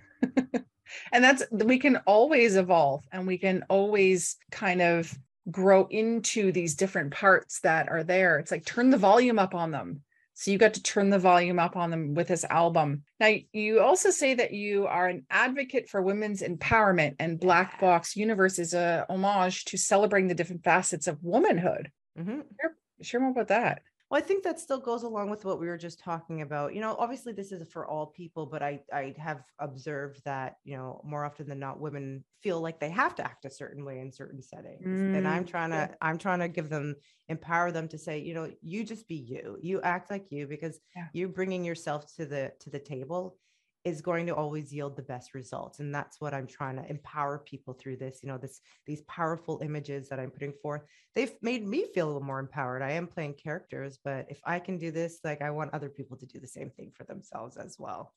And 1.13 1.25
that's 1.25 1.43
we 1.51 1.79
can 1.79 1.97
always 2.07 2.57
evolve 2.57 3.05
and 3.13 3.27
we 3.27 3.39
can 3.39 3.65
always 3.69 4.37
kind 4.51 4.83
of 4.83 5.17
grow 5.51 5.87
into 5.91 6.53
these 6.53 6.75
different 6.75 7.13
parts 7.13 7.61
that 7.61 7.89
are 7.89 8.05
there. 8.05 8.39
It's 8.39 8.51
like 8.51 8.65
turn 8.65 8.91
the 8.91 8.99
volume 8.99 9.39
up 9.39 9.55
on 9.55 9.71
them. 9.71 10.03
So 10.35 10.51
you 10.51 10.59
got 10.59 10.75
to 10.75 10.83
turn 10.83 11.11
the 11.11 11.19
volume 11.19 11.59
up 11.59 11.77
on 11.77 11.91
them 11.91 12.15
with 12.15 12.29
this 12.29 12.45
album. 12.45 13.03
Now 13.19 13.35
you 13.53 13.81
also 13.81 14.11
say 14.11 14.35
that 14.35 14.53
you 14.53 14.87
are 14.87 15.07
an 15.07 15.27
advocate 15.29 15.89
for 15.89 16.01
women's 16.01 16.43
empowerment 16.43 17.17
and 17.19 17.39
black 17.39 17.81
box 17.81 18.17
universe 18.17 18.59
is 18.59 18.73
a 18.73 19.05
homage 19.11 19.67
to 19.67 19.77
celebrating 19.77 20.29
the 20.29 20.35
different 20.35 20.65
facets 20.65 21.07
of 21.07 21.23
womanhood. 21.23 21.91
Mm-hmm. 22.19 22.41
share, 22.61 22.77
share 23.03 23.21
more 23.21 23.31
about 23.31 23.49
that 23.49 23.83
well, 24.11 24.21
I 24.21 24.25
think 24.25 24.43
that 24.43 24.59
still 24.59 24.81
goes 24.81 25.05
along 25.05 25.31
with 25.31 25.45
what 25.45 25.61
we 25.61 25.69
were 25.69 25.79
just 25.79 26.01
talking 26.01 26.43
about. 26.43 26.75
You 26.75 26.81
know, 26.81 26.97
obviously 26.99 27.33
this 27.33 27.53
is 27.53 27.63
for 27.71 27.87
all 27.87 28.07
people, 28.07 28.45
but 28.45 28.61
I 28.61 28.81
I 28.93 29.15
have 29.19 29.45
observed 29.61 30.23
that, 30.25 30.57
you 30.65 30.77
know, 30.77 31.01
more 31.05 31.25
often 31.25 31.49
than 31.49 31.61
not 31.61 31.79
women 31.79 32.25
feel 32.43 32.61
like 32.61 32.81
they 32.81 32.91
have 32.91 33.15
to 33.17 33.25
act 33.25 33.45
a 33.45 33.51
certain 33.51 33.85
way 33.85 34.01
in 34.01 34.11
certain 34.11 34.43
settings. 34.43 34.85
Mm, 34.85 35.17
and 35.17 35.29
I'm 35.29 35.45
trying 35.45 35.71
to 35.71 35.89
yeah. 35.91 35.95
I'm 36.03 36.19
trying 36.19 36.41
to 36.41 36.49
give 36.49 36.69
them 36.69 36.97
empower 37.29 37.71
them 37.71 37.87
to 37.89 37.99
say, 37.99 38.19
you 38.19 38.35
know, 38.35 38.51
you 38.63 38.83
just 38.83 39.07
be 39.07 39.15
you. 39.15 39.57
You 39.63 39.81
act 39.83 40.11
like 40.11 40.27
you 40.31 40.49
because 40.49 40.81
yeah. 40.97 41.07
you're 41.13 41.29
bringing 41.29 41.65
yourself 41.65 42.13
to 42.17 42.27
the 42.27 42.53
to 42.61 42.71
the 42.71 42.81
table 42.81 43.37
is 43.85 44.01
going 44.01 44.27
to 44.27 44.35
always 44.35 44.73
yield 44.73 44.95
the 44.95 45.03
best 45.03 45.35
results 45.35 45.81
and 45.81 45.95
that's 45.95 46.21
what 46.21 46.35
i'm 46.35 46.47
trying 46.47 46.77
to 46.77 46.89
empower 46.91 47.39
people 47.39 47.73
through 47.75 47.97
this 47.97 48.21
you 48.23 48.29
know 48.29 48.37
this 48.37 48.61
these 48.87 49.01
powerful 49.03 49.61
images 49.63 50.09
that 50.09 50.21
i'm 50.21 50.31
putting 50.31 50.53
forth. 50.63 50.83
They've 51.15 51.33
made 51.43 51.67
me 51.67 51.87
feel 51.93 52.07
a 52.07 52.09
little 52.09 52.23
more 52.23 52.39
empowered. 52.39 52.83
I 52.83 52.93
am 52.93 53.07
playing 53.07 53.35
characters 53.35 53.99
but 54.05 54.27
if 54.29 54.41
i 54.45 54.59
can 54.59 54.79
do 54.79 54.91
this 54.91 55.21
like 55.25 55.43
i 55.43 55.51
want 55.51 55.75
other 55.75 55.89
people 55.89 56.17
to 56.19 56.27
do 56.27 56.39
the 56.39 56.47
same 56.47 56.71
thing 56.71 56.93
for 56.95 57.05
themselves 57.05 57.57
as 57.57 57.77
well. 57.79 58.13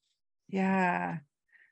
Yeah. 0.49 1.17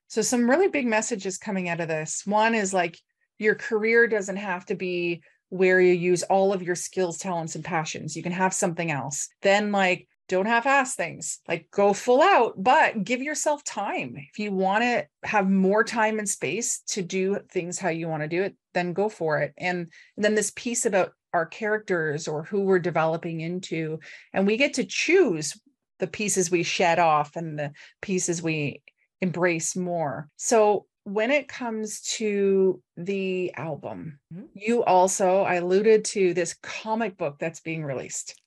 So 0.07 0.21
some 0.21 0.49
really 0.49 0.67
big 0.67 0.87
messages 0.87 1.37
coming 1.37 1.69
out 1.69 1.79
of 1.79 1.87
this. 1.87 2.23
One 2.25 2.55
is 2.55 2.73
like 2.73 2.97
your 3.37 3.55
career 3.55 4.07
doesn't 4.07 4.37
have 4.37 4.65
to 4.67 4.75
be 4.75 5.23
where 5.49 5.81
you 5.81 5.93
use 5.93 6.23
all 6.23 6.53
of 6.53 6.63
your 6.63 6.75
skills 6.75 7.17
talents 7.17 7.55
and 7.55 7.63
passions. 7.63 8.15
You 8.15 8.23
can 8.23 8.31
have 8.31 8.53
something 8.53 8.89
else. 8.89 9.27
Then 9.41 9.71
like 9.71 10.07
don't 10.31 10.45
half-ass 10.45 10.95
things 10.95 11.39
like 11.45 11.69
go 11.71 11.91
full 11.91 12.21
out 12.21 12.53
but 12.57 13.03
give 13.03 13.21
yourself 13.21 13.63
time. 13.65 14.15
If 14.15 14.39
you 14.39 14.53
want 14.53 14.83
to 14.83 15.05
have 15.23 15.49
more 15.49 15.83
time 15.83 16.19
and 16.19 16.27
space 16.27 16.81
to 16.87 17.01
do 17.01 17.37
things 17.51 17.77
how 17.77 17.89
you 17.89 18.07
want 18.07 18.23
to 18.23 18.29
do 18.29 18.41
it 18.43 18.55
then 18.73 18.93
go 18.93 19.09
for 19.09 19.39
it. 19.39 19.53
And, 19.57 19.79
and 20.15 20.23
then 20.25 20.33
this 20.33 20.53
piece 20.55 20.85
about 20.85 21.11
our 21.33 21.45
characters 21.45 22.29
or 22.29 22.43
who 22.43 22.61
we're 22.61 22.79
developing 22.79 23.41
into 23.41 23.99
and 24.33 24.47
we 24.47 24.55
get 24.55 24.75
to 24.75 24.85
choose 24.85 25.59
the 25.99 26.07
pieces 26.07 26.49
we 26.49 26.63
shed 26.63 26.97
off 26.97 27.35
and 27.35 27.59
the 27.59 27.73
pieces 28.01 28.41
we 28.41 28.81
embrace 29.19 29.75
more. 29.75 30.29
So 30.37 30.85
when 31.03 31.29
it 31.31 31.49
comes 31.49 32.01
to 32.01 32.81
the 32.95 33.53
album 33.55 34.19
mm-hmm. 34.33 34.45
you 34.53 34.83
also 34.83 35.41
i 35.41 35.55
alluded 35.55 36.05
to 36.05 36.33
this 36.35 36.55
comic 36.61 37.17
book 37.17 37.37
that's 37.39 37.59
being 37.59 37.83
released 37.83 38.39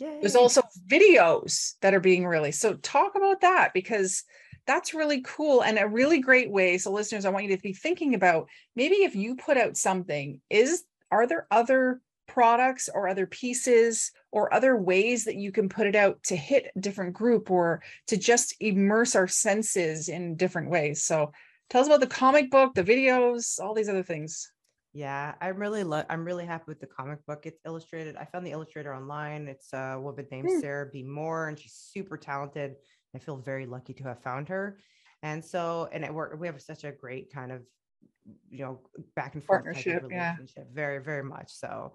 Yay. 0.00 0.18
There's 0.20 0.36
also 0.36 0.62
videos 0.86 1.74
that 1.82 1.94
are 1.94 2.00
being 2.00 2.26
released. 2.26 2.60
So 2.60 2.74
talk 2.74 3.14
about 3.14 3.42
that 3.42 3.72
because 3.74 4.24
that's 4.66 4.94
really 4.94 5.20
cool 5.22 5.62
and 5.62 5.78
a 5.78 5.86
really 5.86 6.20
great 6.20 6.50
way. 6.50 6.78
So 6.78 6.92
listeners, 6.92 7.24
I 7.24 7.30
want 7.30 7.44
you 7.44 7.56
to 7.56 7.62
be 7.62 7.72
thinking 7.72 8.14
about 8.14 8.48
maybe 8.76 8.96
if 8.96 9.14
you 9.14 9.36
put 9.36 9.56
out 9.56 9.76
something, 9.76 10.40
is 10.48 10.84
are 11.10 11.26
there 11.26 11.46
other 11.50 12.00
products 12.26 12.88
or 12.92 13.08
other 13.08 13.26
pieces 13.26 14.12
or 14.30 14.54
other 14.54 14.76
ways 14.76 15.24
that 15.24 15.34
you 15.34 15.50
can 15.50 15.68
put 15.68 15.86
it 15.88 15.96
out 15.96 16.22
to 16.22 16.36
hit 16.36 16.70
a 16.74 16.80
different 16.80 17.12
group 17.12 17.50
or 17.50 17.82
to 18.06 18.16
just 18.16 18.54
immerse 18.60 19.16
our 19.16 19.26
senses 19.26 20.08
in 20.08 20.36
different 20.36 20.70
ways. 20.70 21.02
So 21.02 21.32
tell 21.68 21.80
us 21.80 21.88
about 21.88 22.00
the 22.00 22.06
comic 22.06 22.50
book, 22.50 22.74
the 22.74 22.84
videos, 22.84 23.58
all 23.58 23.74
these 23.74 23.88
other 23.88 24.04
things. 24.04 24.52
Yeah, 24.92 25.34
I'm 25.40 25.56
really 25.56 25.84
lo- 25.84 26.04
I'm 26.10 26.24
really 26.24 26.44
happy 26.44 26.64
with 26.66 26.80
the 26.80 26.86
comic 26.86 27.24
book. 27.26 27.46
It's 27.46 27.60
illustrated. 27.64 28.16
I 28.16 28.24
found 28.24 28.44
the 28.44 28.50
illustrator 28.50 28.94
online. 28.94 29.46
It's 29.46 29.72
a 29.72 29.98
woman 30.00 30.26
named 30.30 30.48
mm. 30.48 30.60
Sarah 30.60 30.88
B. 30.92 31.02
Moore, 31.02 31.48
and 31.48 31.58
she's 31.58 31.74
super 31.74 32.16
talented. 32.16 32.74
I 33.14 33.18
feel 33.18 33.36
very 33.36 33.66
lucky 33.66 33.94
to 33.94 34.04
have 34.04 34.22
found 34.22 34.48
her. 34.48 34.78
And 35.22 35.44
so, 35.44 35.88
and 35.92 36.04
it 36.04 36.12
worked. 36.12 36.38
We 36.38 36.46
have 36.48 36.60
such 36.60 36.84
a 36.84 36.92
great 36.92 37.32
kind 37.32 37.52
of, 37.52 37.62
you 38.50 38.64
know, 38.64 38.80
back 39.14 39.34
and 39.34 39.44
forth 39.44 39.64
partnership. 39.64 40.02
relationship. 40.02 40.56
Yeah. 40.56 40.64
Very, 40.72 40.98
very 40.98 41.22
much 41.22 41.52
so 41.52 41.92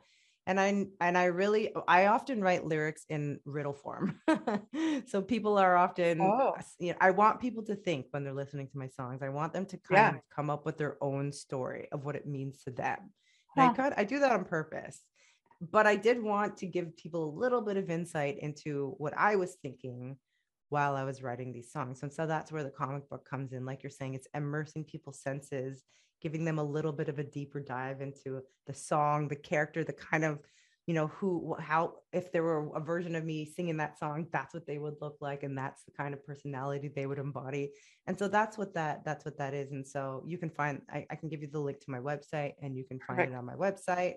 and 0.48 0.60
i 0.60 0.86
and 1.02 1.18
i 1.18 1.26
really 1.26 1.72
i 1.88 2.06
often 2.08 2.42
write 2.42 2.66
lyrics 2.66 3.06
in 3.10 3.40
riddle 3.46 3.74
form 3.74 4.20
so 5.08 5.22
people 5.22 5.58
are 5.58 5.76
often 5.76 6.22
oh. 6.22 6.54
you 6.80 6.92
know 6.92 6.98
i 7.02 7.12
want 7.12 7.40
people 7.40 7.64
to 7.64 7.76
think 7.76 8.06
when 8.12 8.24
they're 8.24 8.34
listening 8.34 8.68
to 8.68 8.78
my 8.78 8.88
songs 8.88 9.22
i 9.22 9.30
want 9.30 9.54
them 9.54 9.66
to 9.66 9.78
kind 9.78 10.14
yeah. 10.14 10.20
of 10.20 10.22
come 10.34 10.50
up 10.50 10.66
with 10.66 10.78
their 10.78 10.98
own 11.02 11.32
story 11.32 11.88
of 11.92 12.06
what 12.06 12.16
it 12.16 12.28
means 12.28 12.62
to 12.64 12.72
them 12.72 12.98
huh. 13.56 13.74
I, 13.78 13.94
I 13.98 14.04
do 14.04 14.20
that 14.20 14.32
on 14.32 14.46
purpose 14.46 15.02
but 15.72 15.88
i 15.88 15.96
did 15.96 16.22
want 16.22 16.58
to 16.58 16.68
give 16.68 16.96
people 16.98 17.26
a 17.26 17.38
little 17.40 17.62
bit 17.62 17.78
of 17.78 17.90
insight 17.90 18.38
into 18.40 18.94
what 18.98 19.14
i 19.18 19.36
was 19.36 19.56
thinking 19.62 20.18
while 20.70 20.96
i 20.96 21.04
was 21.04 21.24
writing 21.24 21.54
these 21.54 21.72
songs 21.72 22.04
and 22.04 22.14
so 22.14 22.28
that's 22.28 22.52
where 22.52 22.64
the 22.64 22.70
comic 22.70 23.10
book 23.10 23.28
comes 23.28 23.54
in 23.54 23.66
like 23.66 23.82
you're 23.84 23.90
saying 23.90 24.14
it's 24.14 24.28
immersing 24.36 24.84
people's 24.84 25.22
senses 25.22 25.84
giving 26.22 26.46
them 26.46 26.60
a 26.60 26.64
little 26.64 26.92
bit 26.92 27.10
of 27.10 27.20
a 27.20 27.24
deeper 27.24 27.60
dive 27.60 28.02
into 28.02 28.42
the 28.68 28.74
song, 28.74 29.28
the 29.28 29.36
character, 29.36 29.84
the 29.84 29.94
kind 29.94 30.24
of, 30.24 30.40
you 30.88 30.94
know, 30.94 31.08
who, 31.08 31.56
how, 31.60 31.94
if 32.14 32.32
there 32.32 32.44
were 32.44 32.76
a 32.76 32.80
version 32.80 33.16
of 33.16 33.24
me 33.24 33.46
singing 33.46 33.78
that 33.78 33.98
song, 33.98 34.28
that's 34.32 34.54
what 34.54 34.68
they 34.68 34.78
would 34.78 34.96
look 35.02 35.18
like. 35.20 35.44
And 35.44 35.58
that's 35.58 35.84
the 35.84 35.92
kind 35.92 36.14
of 36.14 36.26
personality 36.26 36.92
they 36.96 37.08
would 37.08 37.18
embody. 37.18 37.72
And 38.06 38.18
so 38.18 38.28
that's 38.28 38.58
what 38.58 38.74
that, 38.76 39.04
that's 39.04 39.26
what 39.26 39.38
that 39.40 39.54
is. 39.54 39.72
And 39.72 39.86
so 39.86 40.24
you 40.28 40.38
can 40.38 40.50
find, 40.50 40.82
I, 40.90 41.06
I 41.10 41.16
can 41.16 41.28
give 41.28 41.42
you 41.42 41.50
the 41.52 41.60
link 41.60 41.80
to 41.82 41.92
my 41.92 42.00
website 42.00 42.54
and 42.62 42.78
you 42.78 42.84
can 42.84 43.00
find 43.00 43.22
it 43.22 43.34
on 43.34 43.46
my 43.46 43.56
website. 43.56 44.16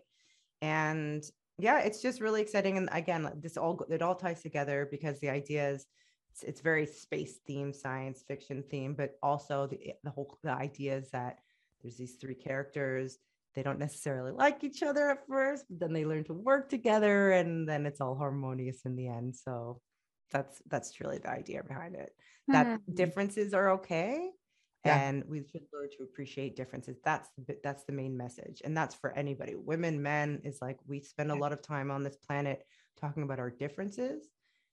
And 0.61 1.25
yeah, 1.59 1.81
it's 1.81 2.03
just 2.03 2.21
really 2.21 2.43
exciting. 2.43 2.77
And 2.77 2.89
again, 2.93 3.31
this 3.41 3.57
all, 3.57 3.85
it 3.91 4.03
all 4.03 4.15
ties 4.15 4.43
together 4.43 4.87
because 4.91 5.21
the 5.21 5.31
idea 5.31 5.71
is, 5.71 5.87
it's, 6.31 6.43
it's 6.43 6.61
very 6.61 6.85
space 6.85 7.39
theme, 7.47 7.73
science 7.73 8.23
fiction 8.29 8.63
theme, 8.71 8.95
but 8.95 9.13
also 9.23 9.67
the, 9.67 9.95
the 10.05 10.11
whole, 10.11 10.39
the 10.45 10.53
idea 10.53 10.99
is 10.99 11.11
that 11.11 11.39
there's 11.83 11.97
these 11.97 12.15
three 12.15 12.35
characters. 12.35 13.19
They 13.55 13.63
don't 13.63 13.79
necessarily 13.79 14.31
like 14.31 14.63
each 14.63 14.83
other 14.83 15.11
at 15.11 15.27
first 15.27 15.65
but 15.69 15.81
then 15.81 15.93
they 15.93 16.05
learn 16.05 16.25
to 16.25 16.35
work 16.35 16.69
together 16.69 17.33
and 17.33 17.69
then 17.69 17.87
it's 17.87 18.01
all 18.01 18.15
harmonious 18.15 18.83
in 18.85 18.95
the 18.95 19.09
end. 19.09 19.35
So 19.35 19.81
that's 20.31 20.63
that's 20.69 20.93
truly 20.93 21.19
the 21.19 21.31
idea 21.31 21.63
behind 21.63 21.97
it. 21.97 22.11
That 22.49 22.67
mm-hmm. 22.67 22.95
differences 22.95 23.55
are 23.55 23.71
okay 23.73 24.31
yeah. 24.85 25.01
and 25.01 25.25
we 25.29 25.45
should 25.51 25.63
learn 25.73 25.89
to 25.97 26.05
appreciate 26.05 26.57
differences. 26.57 26.99
That's 27.05 27.29
the, 27.47 27.57
that's 27.63 27.85
the 27.85 27.93
main 27.93 28.17
message. 28.17 28.63
And 28.65 28.77
that's 28.77 28.95
for 28.95 29.13
anybody. 29.13 29.55
Women 29.57 30.03
men 30.03 30.41
is 30.45 30.59
like 30.63 30.79
we 30.87 31.01
spend 31.01 31.31
a 31.31 31.35
lot 31.35 31.53
of 31.53 31.63
time 31.63 31.91
on 31.91 32.03
this 32.03 32.17
planet 32.17 32.63
talking 33.01 33.23
about 33.23 33.39
our 33.39 33.51
differences. 33.51 34.29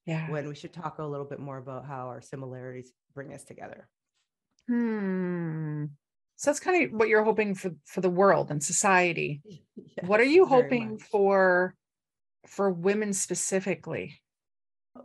Yeah. 0.05 0.29
When 0.29 0.47
we 0.47 0.55
should 0.55 0.73
talk 0.73 0.99
a 0.99 1.03
little 1.03 1.25
bit 1.25 1.39
more 1.39 1.57
about 1.57 1.85
how 1.87 2.07
our 2.07 2.21
similarities 2.21 2.91
bring 3.13 3.33
us 3.33 3.43
together. 3.43 3.87
Hmm 4.67 5.85
so 6.35 6.49
that's 6.49 6.59
kind 6.59 6.83
of 6.83 6.91
what 6.91 7.07
you're 7.07 7.23
hoping 7.23 7.55
for 7.55 7.71
for 7.85 8.01
the 8.01 8.09
world 8.09 8.51
and 8.51 8.61
society. 8.61 9.41
Yes, 9.45 9.59
what 10.05 10.19
are 10.19 10.25
you 10.25 10.45
hoping 10.45 10.97
for 10.97 11.75
for 12.47 12.71
women 12.71 13.13
specifically? 13.13 14.19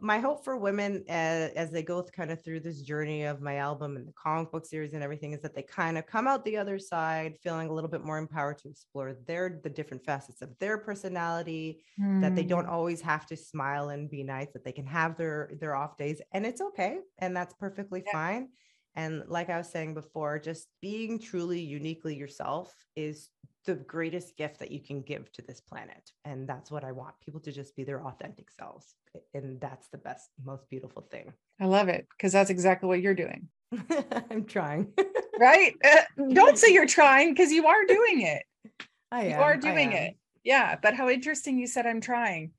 My 0.01 0.21
hope 0.21 0.45
for 0.45 0.57
women 0.57 1.03
as, 1.09 1.51
as 1.55 1.71
they 1.73 1.83
go 1.83 2.01
kind 2.05 2.31
of 2.31 2.45
through 2.45 2.61
this 2.61 2.81
journey 2.81 3.25
of 3.25 3.41
my 3.41 3.57
album 3.57 3.97
and 3.97 4.07
the 4.07 4.13
comic 4.13 4.53
book 4.53 4.65
series 4.65 4.93
and 4.93 5.03
everything 5.03 5.33
is 5.33 5.41
that 5.41 5.53
they 5.53 5.63
kind 5.63 5.99
of 5.99 6.07
come 6.07 6.29
out 6.29 6.45
the 6.45 6.57
other 6.57 6.79
side 6.79 7.35
feeling 7.43 7.69
a 7.69 7.73
little 7.73 7.91
bit 7.91 8.05
more 8.05 8.17
empowered 8.17 8.59
to 8.59 8.69
explore 8.69 9.17
their 9.27 9.59
the 9.65 9.71
different 9.71 10.05
facets 10.05 10.43
of 10.43 10.57
their 10.61 10.79
personality 10.79 11.83
mm. 12.01 12.21
that 12.21 12.37
they 12.37 12.45
don't 12.45 12.67
hmm. 12.67 12.71
always 12.71 13.01
have 13.01 13.27
to 13.27 13.37
smile 13.37 13.89
and 13.89 14.09
be 14.09 14.23
nice 14.23 14.53
that 14.53 14.65
they 14.65 14.71
can 14.71 14.87
have 14.87 15.17
their 15.17 15.51
their 15.59 15.75
off 15.75 15.97
days 15.97 16.23
and 16.33 16.47
it's 16.47 16.61
okay 16.61 16.99
and 17.19 17.37
that's 17.37 17.55
perfectly 17.55 18.05
yeah. 18.07 18.13
fine 18.13 18.49
and 18.97 19.23
like 19.29 19.51
I 19.51 19.59
was 19.59 19.69
saying 19.69 19.95
before, 19.95 20.39
just 20.39 20.69
being 20.81 21.19
truly 21.19 21.61
uniquely 21.61 22.17
yourself 22.17 22.75
is 22.97 23.31
the 23.67 23.75
greatest 23.75 24.37
gift 24.37 24.59
that 24.59 24.71
you 24.71 24.81
can 24.81 25.03
give 25.03 25.31
to 25.33 25.43
this 25.43 25.61
planet. 25.61 26.11
And 26.25 26.49
that's 26.49 26.71
what 26.71 26.85
I 26.85 26.93
want 26.93 27.15
people 27.25 27.41
to 27.41 27.53
just 27.53 27.77
be 27.77 27.85
their 27.85 28.05
authentic 28.05 28.51
selves. 28.51 28.95
And 29.35 29.61
that's 29.61 29.89
the 29.89 29.99
best, 29.99 30.31
most 30.45 30.69
beautiful 30.71 31.03
thing. 31.11 31.33
I 31.61 31.67
love 31.67 31.89
it 31.89 32.07
because 32.17 32.33
that's 32.33 32.51
exactly 32.51 32.89
what 32.89 33.01
you're 33.01 33.15
doing. 33.15 33.49
I'm 34.31 34.45
trying. 34.45 34.93
right? 35.39 35.75
Uh, 35.85 36.25
don't 36.33 36.59
say 36.59 36.73
you're 36.73 36.87
trying 36.87 37.33
because 37.33 37.53
you 37.53 37.67
are 37.67 37.85
doing 37.87 38.23
it. 38.23 38.43
I 39.13 39.25
am. 39.25 39.31
You 39.31 39.37
are 39.37 39.57
doing 39.57 39.93
it. 39.93 40.17
Yeah. 40.43 40.77
But 40.81 40.95
how 40.95 41.09
interesting 41.09 41.59
you 41.59 41.67
said 41.67 41.87
I'm 41.87 42.01
trying 42.01 42.53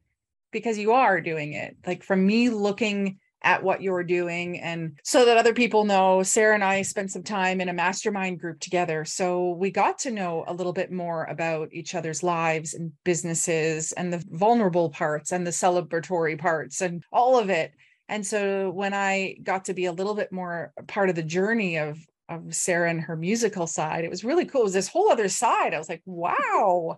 because 0.51 0.77
you 0.77 0.91
are 0.91 1.19
doing 1.19 1.53
it. 1.53 1.77
Like 1.85 2.03
from 2.03 2.25
me 2.25 2.49
looking 2.49 3.19
at 3.43 3.63
what 3.63 3.81
you're 3.81 4.03
doing. 4.03 4.59
And 4.59 4.99
so 5.03 5.25
that 5.25 5.37
other 5.37 5.53
people 5.53 5.83
know, 5.83 6.23
Sarah 6.23 6.53
and 6.53 6.63
I 6.63 6.81
spent 6.83 7.11
some 7.11 7.23
time 7.23 7.59
in 7.59 7.69
a 7.69 7.73
mastermind 7.73 8.39
group 8.39 8.59
together. 8.59 9.03
So 9.05 9.51
we 9.51 9.71
got 9.71 9.97
to 9.99 10.11
know 10.11 10.43
a 10.47 10.53
little 10.53 10.73
bit 10.73 10.91
more 10.91 11.25
about 11.25 11.69
each 11.71 11.95
other's 11.95 12.23
lives 12.23 12.73
and 12.73 12.91
businesses 13.03 13.91
and 13.93 14.13
the 14.13 14.23
vulnerable 14.29 14.89
parts 14.89 15.31
and 15.31 15.45
the 15.45 15.51
celebratory 15.51 16.37
parts 16.37 16.81
and 16.81 17.03
all 17.11 17.39
of 17.39 17.49
it. 17.49 17.73
And 18.07 18.25
so 18.25 18.69
when 18.71 18.93
I 18.93 19.37
got 19.41 19.65
to 19.65 19.73
be 19.73 19.85
a 19.85 19.91
little 19.93 20.15
bit 20.15 20.31
more 20.31 20.73
part 20.87 21.09
of 21.09 21.15
the 21.15 21.23
journey 21.23 21.77
of 21.77 21.97
of 22.29 22.55
Sarah 22.55 22.89
and 22.89 23.01
her 23.01 23.17
musical 23.17 23.67
side, 23.67 24.05
it 24.05 24.09
was 24.09 24.23
really 24.23 24.45
cool. 24.45 24.61
It 24.61 24.65
was 24.65 24.73
this 24.73 24.87
whole 24.87 25.11
other 25.11 25.27
side. 25.27 25.73
I 25.73 25.77
was 25.77 25.89
like, 25.89 26.01
wow, 26.05 26.97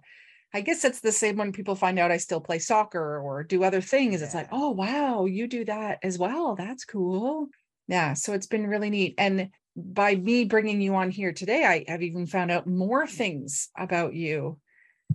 I 0.54 0.62
guess 0.62 0.86
it's 0.86 1.00
the 1.00 1.12
same 1.12 1.38
when 1.38 1.52
people 1.52 1.76
find 1.76 1.98
out 1.98 2.12
I 2.12 2.18
still 2.18 2.40
play 2.40 2.60
soccer 2.60 3.20
or 3.20 3.44
do 3.44 3.64
other 3.64 3.82
things. 3.82 4.20
Yeah. 4.20 4.26
It's 4.26 4.36
like, 4.36 4.50
oh, 4.52 4.70
wow, 4.70 5.26
you 5.26 5.48
do 5.48 5.66
that 5.66 6.00
as 6.04 6.20
well. 6.20 6.56
That's 6.56 6.86
cool. 6.86 7.48
Yeah. 7.88 8.14
So 8.14 8.34
it's 8.34 8.48
been 8.48 8.68
really 8.68 8.92
neat. 8.92 9.16
And 9.18 9.50
by 9.76 10.16
me 10.16 10.46
bringing 10.46 10.80
you 10.80 10.94
on 10.96 11.10
here 11.10 11.34
today, 11.34 11.64
I 11.66 11.92
have 11.92 12.04
even 12.04 12.28
found 12.28 12.52
out 12.52 12.68
more 12.68 13.08
things 13.08 13.70
about 13.76 14.14
you. 14.14 14.60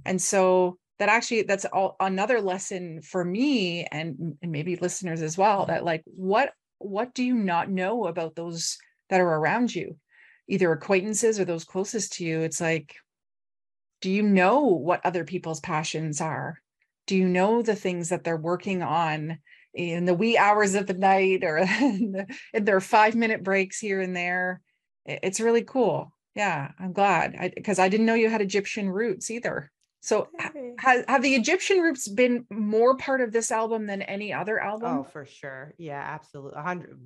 And 0.05 0.21
so 0.21 0.79
that 0.99 1.09
actually, 1.09 1.43
that's 1.43 1.65
all 1.67 1.95
another 2.01 2.41
lesson 2.41 3.01
for 3.01 3.25
me 3.25 3.85
and, 3.85 4.37
and 4.43 4.51
maybe 4.51 4.75
listeners 4.75 5.23
as 5.23 5.39
well 5.39 5.67
that 5.67 5.85
like, 5.85 6.03
what, 6.05 6.53
what 6.79 7.15
do 7.15 7.23
you 7.23 7.35
not 7.35 7.71
know 7.71 8.07
about 8.07 8.35
those 8.35 8.77
that 9.09 9.21
are 9.21 9.35
around 9.37 9.73
you? 9.73 9.97
Either 10.49 10.73
acquaintances 10.73 11.39
or 11.39 11.45
those 11.45 11.65
closest 11.65 12.15
to 12.15 12.25
you. 12.25 12.41
It's 12.41 12.61
like, 12.61 12.97
do 14.01 14.11
you 14.11 14.23
know 14.23 14.61
what 14.61 15.05
other 15.05 15.25
people's 15.25 15.61
passions 15.61 16.21
are? 16.21 16.59
Do 17.07 17.17
you 17.17 17.29
know 17.29 17.63
the 17.63 17.75
things 17.75 18.11
that 18.11 18.25
they're 18.25 18.37
working 18.37 18.83
on 18.83 19.39
in 19.75 20.05
the 20.05 20.15
wee 20.15 20.37
hours 20.37 20.75
of 20.75 20.87
the 20.87 20.95
night 20.95 21.45
or 21.45 21.59
in, 21.81 22.13
the, 22.13 22.27
in 22.53 22.65
their 22.65 22.81
five 22.81 23.15
minute 23.15 23.43
breaks 23.43 23.79
here 23.79 24.01
and 24.01 24.15
there. 24.15 24.61
It's 25.07 25.41
really 25.41 25.63
cool. 25.63 26.13
Yeah, 26.35 26.71
I'm 26.79 26.93
glad 26.93 27.53
because 27.55 27.79
I, 27.79 27.85
I, 27.85 27.89
didn't 27.89 28.07
know 28.07 28.15
you 28.15 28.29
had 28.29 28.43
Egyptian 28.43 28.89
roots 28.91 29.31
either. 29.31 29.73
So 30.01 30.29
have, 30.79 31.05
have 31.09 31.23
the 31.23 31.35
Egyptian 31.35 31.81
roots 31.81 32.07
been 32.07 32.47
more 32.51 32.97
part 32.97 33.21
of 33.21 33.33
this 33.33 33.51
album 33.51 33.87
than 33.87 34.03
any 34.03 34.33
other 34.33 34.63
oh, 34.63 34.67
album? 34.67 34.99
Oh, 34.99 35.03
for 35.05 35.27
sure. 35.27 35.75
Yeah, 35.79 36.01
absolutely. 36.01 36.57
100 36.57 36.99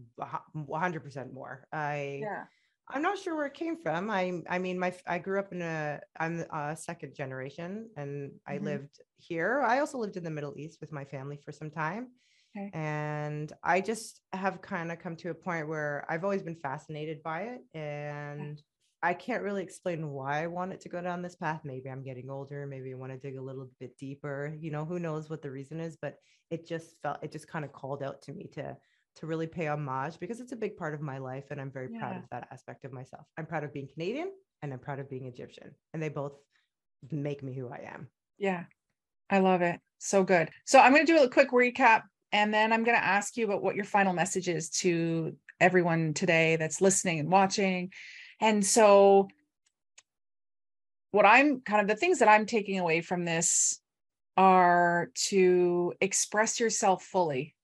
100% 0.56 1.32
more. 1.32 1.66
I 1.72 2.20
Yeah. 2.22 2.44
I'm 2.92 3.02
not 3.02 3.18
sure 3.18 3.36
where 3.36 3.46
it 3.46 3.54
came 3.54 3.76
from. 3.76 4.10
I 4.10 4.42
I 4.48 4.58
mean 4.58 4.78
my 4.78 4.94
I 5.06 5.18
grew 5.18 5.38
up 5.38 5.52
in 5.52 5.62
a 5.62 6.00
I'm 6.18 6.44
a 6.52 6.76
second 6.76 7.14
generation 7.14 7.88
and 7.96 8.32
I 8.46 8.56
mm-hmm. 8.56 8.66
lived 8.66 9.00
here. 9.18 9.62
I 9.66 9.80
also 9.80 9.98
lived 9.98 10.16
in 10.16 10.24
the 10.24 10.30
Middle 10.30 10.54
East 10.56 10.78
with 10.80 10.92
my 10.92 11.04
family 11.04 11.38
for 11.44 11.52
some 11.52 11.70
time. 11.70 12.08
Okay. 12.56 12.70
And 12.74 13.50
I 13.64 13.80
just 13.80 14.20
have 14.32 14.60
kind 14.60 14.92
of 14.92 14.98
come 14.98 15.16
to 15.16 15.30
a 15.30 15.34
point 15.34 15.68
where 15.68 16.04
I've 16.08 16.24
always 16.24 16.42
been 16.42 16.56
fascinated 16.56 17.22
by 17.22 17.42
it 17.42 17.60
and 17.72 18.60
I 19.02 19.14
can't 19.14 19.42
really 19.42 19.62
explain 19.62 20.10
why 20.10 20.44
I 20.44 20.46
wanted 20.46 20.80
to 20.82 20.88
go 20.88 21.00
down 21.00 21.22
this 21.22 21.34
path. 21.34 21.62
Maybe 21.64 21.90
I'm 21.90 22.04
getting 22.04 22.30
older. 22.30 22.66
Maybe 22.66 22.92
I 22.92 22.96
want 22.96 23.10
to 23.10 23.18
dig 23.18 23.36
a 23.36 23.42
little 23.42 23.68
bit 23.80 23.98
deeper. 23.98 24.56
You 24.60 24.70
know, 24.70 24.84
who 24.84 25.00
knows 25.00 25.28
what 25.28 25.42
the 25.42 25.50
reason 25.50 25.80
is, 25.80 25.96
but 26.00 26.16
it 26.50 26.68
just 26.68 26.94
felt, 27.02 27.18
it 27.22 27.32
just 27.32 27.48
kind 27.48 27.64
of 27.64 27.72
called 27.72 28.02
out 28.02 28.22
to 28.22 28.32
me 28.32 28.48
to, 28.52 28.76
to 29.16 29.26
really 29.26 29.46
pay 29.46 29.68
homage 29.68 30.18
because 30.18 30.40
it's 30.40 30.52
a 30.52 30.56
big 30.56 30.76
part 30.76 30.94
of 30.94 31.00
my 31.00 31.18
life. 31.18 31.44
And 31.50 31.60
I'm 31.60 31.70
very 31.70 31.88
yeah. 31.92 31.98
proud 31.98 32.16
of 32.16 32.22
that 32.30 32.48
aspect 32.50 32.84
of 32.84 32.92
myself. 32.92 33.26
I'm 33.38 33.46
proud 33.46 33.64
of 33.64 33.72
being 33.72 33.88
Canadian 33.92 34.30
and 34.62 34.72
I'm 34.72 34.78
proud 34.78 34.98
of 34.98 35.10
being 35.10 35.26
Egyptian. 35.26 35.74
And 35.92 36.02
they 36.02 36.08
both 36.08 36.32
make 37.10 37.42
me 37.42 37.54
who 37.54 37.68
I 37.68 37.88
am. 37.92 38.08
Yeah. 38.38 38.64
I 39.28 39.38
love 39.38 39.62
it. 39.62 39.80
So 39.98 40.24
good. 40.24 40.50
So 40.64 40.78
I'm 40.78 40.92
going 40.92 41.06
to 41.06 41.12
do 41.12 41.22
a 41.22 41.28
quick 41.28 41.50
recap 41.50 42.02
and 42.32 42.52
then 42.52 42.72
I'm 42.72 42.84
going 42.84 42.96
to 42.96 43.04
ask 43.04 43.36
you 43.36 43.44
about 43.44 43.62
what 43.62 43.76
your 43.76 43.84
final 43.84 44.12
message 44.12 44.48
is 44.48 44.70
to 44.70 45.36
everyone 45.60 46.14
today 46.14 46.56
that's 46.56 46.80
listening 46.80 47.20
and 47.20 47.30
watching 47.30 47.90
and 48.42 48.66
so, 48.66 49.28
what 51.12 51.24
I'm 51.24 51.60
kind 51.60 51.80
of 51.80 51.86
the 51.86 51.94
things 51.94 52.18
that 52.18 52.28
I'm 52.28 52.44
taking 52.44 52.80
away 52.80 53.00
from 53.00 53.24
this 53.24 53.78
are 54.36 55.10
to 55.28 55.94
express 56.00 56.58
yourself 56.58 57.04
fully. 57.04 57.54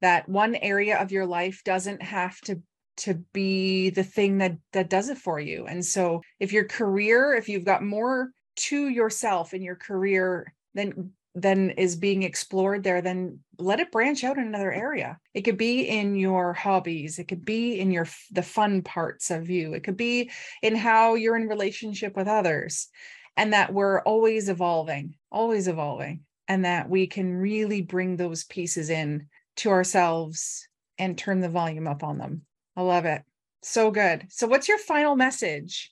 That 0.00 0.28
one 0.28 0.54
area 0.56 0.98
of 0.98 1.12
your 1.12 1.26
life 1.26 1.62
doesn't 1.64 2.02
have 2.02 2.40
to 2.42 2.62
to 2.98 3.14
be 3.32 3.88
the 3.90 4.04
thing 4.04 4.38
that 4.38 4.56
that 4.72 4.90
does 4.90 5.08
it 5.08 5.18
for 5.18 5.40
you. 5.40 5.66
And 5.66 5.84
so 5.84 6.20
if 6.38 6.52
your 6.52 6.64
career, 6.64 7.34
if 7.34 7.48
you've 7.48 7.64
got 7.64 7.82
more 7.82 8.30
to 8.56 8.88
yourself 8.88 9.54
in 9.54 9.62
your 9.62 9.76
career, 9.76 10.52
than 10.74 11.12
then 11.34 11.70
is 11.70 11.94
being 11.96 12.24
explored 12.24 12.82
there, 12.82 13.00
then 13.00 13.38
let 13.58 13.78
it 13.78 13.92
branch 13.92 14.24
out 14.24 14.36
in 14.36 14.46
another 14.46 14.72
area. 14.72 15.18
It 15.32 15.42
could 15.42 15.56
be 15.56 15.82
in 15.82 16.16
your 16.16 16.52
hobbies, 16.52 17.18
it 17.18 17.28
could 17.28 17.44
be 17.44 17.78
in 17.78 17.90
your 17.90 18.06
the 18.32 18.42
fun 18.42 18.82
parts 18.82 19.30
of 19.30 19.48
you, 19.48 19.74
it 19.74 19.84
could 19.84 19.96
be 19.96 20.30
in 20.62 20.74
how 20.74 21.14
you're 21.14 21.36
in 21.36 21.48
relationship 21.48 22.16
with 22.16 22.26
others, 22.26 22.88
and 23.36 23.52
that 23.52 23.72
we're 23.72 24.00
always 24.00 24.48
evolving, 24.48 25.14
always 25.30 25.68
evolving, 25.68 26.24
and 26.48 26.64
that 26.64 26.88
we 26.88 27.06
can 27.06 27.32
really 27.32 27.80
bring 27.80 28.16
those 28.16 28.44
pieces 28.44 28.90
in 28.90 29.28
to 29.60 29.70
ourselves 29.70 30.66
and 30.98 31.16
turn 31.16 31.40
the 31.40 31.48
volume 31.48 31.86
up 31.86 32.02
on 32.02 32.18
them. 32.18 32.42
I 32.76 32.82
love 32.82 33.04
it. 33.04 33.22
So 33.62 33.90
good. 33.90 34.26
So 34.30 34.46
what's 34.46 34.68
your 34.68 34.78
final 34.78 35.16
message 35.16 35.90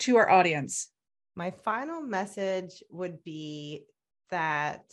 to 0.00 0.16
our 0.16 0.30
audience? 0.30 0.90
My 1.34 1.50
final 1.50 2.00
message 2.00 2.82
would 2.90 3.22
be 3.24 3.84
that 4.30 4.84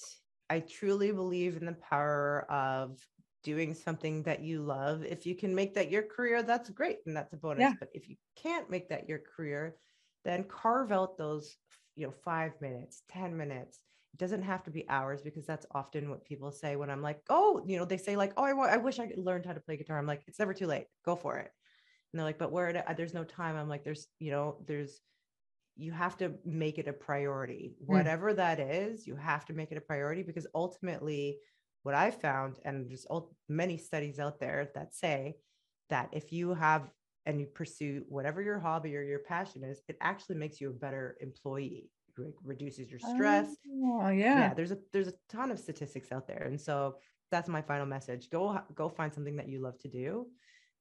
I 0.50 0.60
truly 0.62 1.12
believe 1.12 1.58
in 1.58 1.66
the 1.66 1.74
power 1.74 2.46
of 2.50 3.00
doing 3.44 3.76
something 3.76 4.24
that 4.24 4.42
you 4.42 4.64
love. 4.64 5.04
If 5.04 5.28
you 5.28 5.36
can 5.36 5.54
make 5.54 5.76
that 5.76 5.92
your 5.92 6.04
career, 6.04 6.42
that's 6.42 6.70
great 6.72 6.98
and 7.06 7.16
that's 7.16 7.34
a 7.34 7.38
bonus. 7.38 7.62
Yeah. 7.62 7.74
But 7.80 7.90
if 7.94 8.10
you 8.10 8.16
can't 8.36 8.72
make 8.72 8.90
that 8.90 9.08
your 9.08 9.20
career, 9.36 9.76
then 10.24 10.46
carve 10.46 10.92
out 10.92 11.18
those, 11.18 11.58
you 11.96 12.08
know, 12.08 12.14
five 12.24 12.54
minutes, 12.60 13.04
10 13.12 13.38
minutes. 13.38 13.80
It 14.16 14.20
doesn't 14.20 14.44
have 14.44 14.64
to 14.64 14.72
be 14.72 14.88
hours 14.88 15.22
because 15.22 15.46
that's 15.46 15.66
often 15.72 16.10
what 16.10 16.24
people 16.24 16.50
say 16.50 16.78
when 16.78 16.90
I'm 16.90 17.02
like, 17.02 17.20
oh, 17.30 17.62
you 17.66 17.78
know, 17.78 17.84
they 17.84 17.98
say 17.98 18.16
like, 18.16 18.32
oh, 18.38 18.44
I, 18.46 18.76
I 18.76 18.78
wish 18.78 18.98
I 18.98 19.12
learned 19.18 19.46
how 19.46 19.52
to 19.52 19.60
play 19.60 19.76
guitar. 19.76 19.98
I'm 19.98 20.08
like, 20.08 20.24
it's 20.26 20.40
never 20.40 20.54
too 20.54 20.68
late. 20.68 20.86
Go 21.04 21.18
for 21.18 21.38
it. 21.38 21.52
And 22.14 22.20
they're 22.20 22.26
like, 22.26 22.40
but 22.40 22.50
where 22.50 22.86
there's 22.96 23.14
no 23.14 23.26
time. 23.26 23.58
I'm 23.58 23.68
like, 23.68 23.84
there's, 23.84 24.08
you 24.20 24.32
know, 24.32 24.64
there's 24.66 25.02
you 25.76 25.92
have 25.92 26.16
to 26.20 26.36
make 26.46 26.78
it 26.78 26.88
a 26.88 26.94
priority. 26.94 27.74
Mm. 27.84 27.88
Whatever 27.88 28.34
that 28.36 28.62
is, 28.62 29.06
you 29.06 29.18
have 29.18 29.44
to 29.48 29.54
make 29.54 29.74
it 29.74 29.78
a 29.78 29.82
priority 29.82 30.24
because 30.24 30.48
ultimately, 30.56 31.40
what 31.84 31.94
I 31.94 32.10
found, 32.10 32.56
and 32.64 32.90
there's 32.90 33.06
many 33.50 33.78
studies 33.78 34.18
out 34.18 34.40
there 34.40 34.70
that 34.76 34.96
say 34.96 35.36
that 35.90 36.08
if 36.14 36.32
you 36.32 36.54
have 36.54 36.90
and 37.26 37.38
you 37.38 37.48
pursue 37.48 38.06
whatever 38.08 38.42
your 38.42 38.60
hobby 38.60 38.96
or 38.96 39.02
your 39.02 39.20
passion 39.20 39.66
is, 39.66 39.82
it 39.90 39.98
actually 40.00 40.38
makes 40.38 40.62
you 40.62 40.70
a 40.70 40.74
better 40.74 41.18
employee. 41.20 41.92
It 42.18 42.34
reduces 42.44 42.90
your 42.90 43.00
stress. 43.00 43.56
Oh, 43.84 44.10
yeah. 44.10 44.40
Yeah. 44.40 44.54
There's 44.54 44.72
a 44.72 44.78
there's 44.94 45.08
a 45.08 45.14
ton 45.30 45.52
of 45.52 45.60
statistics 45.60 46.12
out 46.12 46.28
there, 46.28 46.44
and 46.46 46.60
so 46.60 46.96
that's 47.32 47.50
my 47.50 47.62
final 47.62 47.86
message. 47.86 48.30
Go 48.30 48.60
go 48.74 48.90
find 48.90 49.14
something 49.14 49.36
that 49.38 49.50
you 49.50 49.60
love 49.60 49.78
to 49.80 49.88
do, 49.88 50.28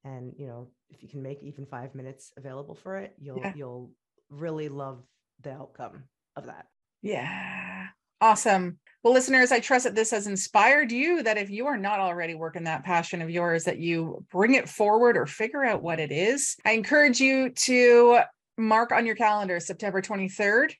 and 0.03 0.33
you 0.37 0.47
know 0.47 0.69
if 0.89 1.03
you 1.03 1.09
can 1.09 1.21
make 1.21 1.43
even 1.43 1.65
five 1.65 1.95
minutes 1.95 2.31
available 2.37 2.75
for 2.75 2.97
it, 2.97 3.13
you'll 3.19 3.39
yeah. 3.39 3.53
you'll 3.55 3.91
really 4.29 4.69
love 4.69 5.03
the 5.41 5.51
outcome 5.51 6.03
of 6.35 6.45
that. 6.45 6.67
Yeah. 7.01 7.87
Awesome. 8.21 8.79
Well, 9.03 9.13
listeners, 9.13 9.51
I 9.51 9.59
trust 9.59 9.83
that 9.83 9.93
this 9.93 10.11
has 10.11 10.25
inspired 10.25 10.91
you 10.91 11.21
that 11.23 11.37
if 11.37 11.49
you 11.49 11.67
are 11.67 11.77
not 11.77 11.99
already 11.99 12.33
working 12.33 12.63
that 12.63 12.83
passion 12.83 13.21
of 13.21 13.29
yours, 13.29 13.65
that 13.65 13.77
you 13.77 14.25
bring 14.31 14.55
it 14.55 14.69
forward 14.69 15.17
or 15.17 15.25
figure 15.25 15.63
out 15.63 15.83
what 15.83 15.99
it 15.99 16.11
is. 16.11 16.55
I 16.65 16.71
encourage 16.71 17.19
you 17.19 17.49
to 17.49 18.21
mark 18.57 18.91
on 18.91 19.05
your 19.05 19.15
calendar 19.15 19.59
September 19.59 20.01
23rd 20.01 20.73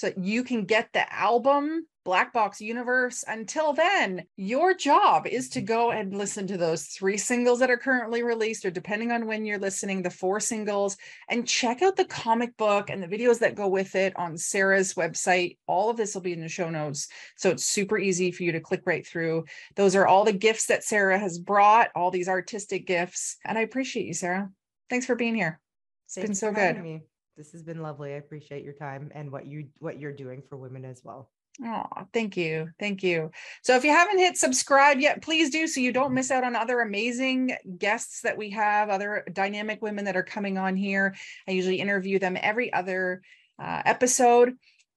so 0.00 0.10
you 0.16 0.42
can 0.44 0.64
get 0.64 0.88
the 0.94 1.12
album 1.12 1.86
Black 2.06 2.32
Box 2.32 2.58
Universe. 2.58 3.22
Until 3.28 3.74
then, 3.74 4.24
your 4.38 4.72
job 4.72 5.26
is 5.26 5.50
to 5.50 5.60
go 5.60 5.90
and 5.90 6.16
listen 6.16 6.46
to 6.46 6.56
those 6.56 6.86
three 6.86 7.18
singles 7.18 7.58
that 7.58 7.70
are 7.70 7.76
currently 7.76 8.22
released, 8.22 8.64
or 8.64 8.70
depending 8.70 9.12
on 9.12 9.26
when 9.26 9.44
you're 9.44 9.58
listening, 9.58 10.00
the 10.00 10.08
four 10.08 10.40
singles, 10.40 10.96
and 11.28 11.46
check 11.46 11.82
out 11.82 11.96
the 11.96 12.06
comic 12.06 12.56
book 12.56 12.88
and 12.88 13.02
the 13.02 13.08
videos 13.08 13.40
that 13.40 13.54
go 13.54 13.68
with 13.68 13.94
it 13.94 14.16
on 14.16 14.38
Sarah's 14.38 14.94
website. 14.94 15.58
All 15.66 15.90
of 15.90 15.98
this 15.98 16.14
will 16.14 16.22
be 16.22 16.32
in 16.32 16.40
the 16.40 16.48
show 16.48 16.70
notes. 16.70 17.08
So 17.36 17.50
it's 17.50 17.66
super 17.66 17.98
easy 17.98 18.32
for 18.32 18.42
you 18.42 18.52
to 18.52 18.60
click 18.60 18.80
right 18.86 19.06
through. 19.06 19.44
Those 19.76 19.94
are 19.94 20.06
all 20.06 20.24
the 20.24 20.32
gifts 20.32 20.64
that 20.68 20.82
Sarah 20.82 21.18
has 21.18 21.38
brought, 21.38 21.90
all 21.94 22.10
these 22.10 22.28
artistic 22.28 22.86
gifts. 22.86 23.36
And 23.44 23.58
I 23.58 23.60
appreciate 23.60 24.06
you, 24.06 24.14
Sarah. 24.14 24.48
Thanks 24.88 25.04
for 25.04 25.14
being 25.14 25.34
here. 25.34 25.60
It's 26.06 26.14
Thanks 26.14 26.28
been 26.28 26.34
so 26.36 26.52
good. 26.52 26.82
Me. 26.82 27.02
This 27.36 27.52
has 27.52 27.62
been 27.62 27.82
lovely. 27.82 28.12
I 28.12 28.16
appreciate 28.16 28.64
your 28.64 28.74
time 28.74 29.10
and 29.14 29.30
what 29.30 29.46
you 29.46 29.68
what 29.78 29.98
you're 29.98 30.12
doing 30.12 30.42
for 30.48 30.56
women 30.56 30.84
as 30.84 31.02
well. 31.04 31.30
Oh, 31.62 31.84
thank 32.12 32.36
you. 32.36 32.70
Thank 32.78 33.02
you. 33.02 33.30
So 33.62 33.76
if 33.76 33.84
you 33.84 33.90
haven't 33.90 34.18
hit 34.18 34.38
subscribe 34.38 34.98
yet, 34.98 35.20
please 35.20 35.50
do 35.50 35.66
so 35.66 35.80
you 35.80 35.92
don't 35.92 36.14
miss 36.14 36.30
out 36.30 36.44
on 36.44 36.56
other 36.56 36.80
amazing 36.80 37.56
guests 37.76 38.22
that 38.22 38.38
we 38.38 38.50
have, 38.50 38.88
other 38.88 39.24
dynamic 39.32 39.82
women 39.82 40.06
that 40.06 40.16
are 40.16 40.22
coming 40.22 40.56
on 40.56 40.76
here. 40.76 41.14
I 41.46 41.52
usually 41.52 41.80
interview 41.80 42.18
them 42.18 42.38
every 42.40 42.72
other 42.72 43.22
uh, 43.58 43.82
episode. 43.84 44.56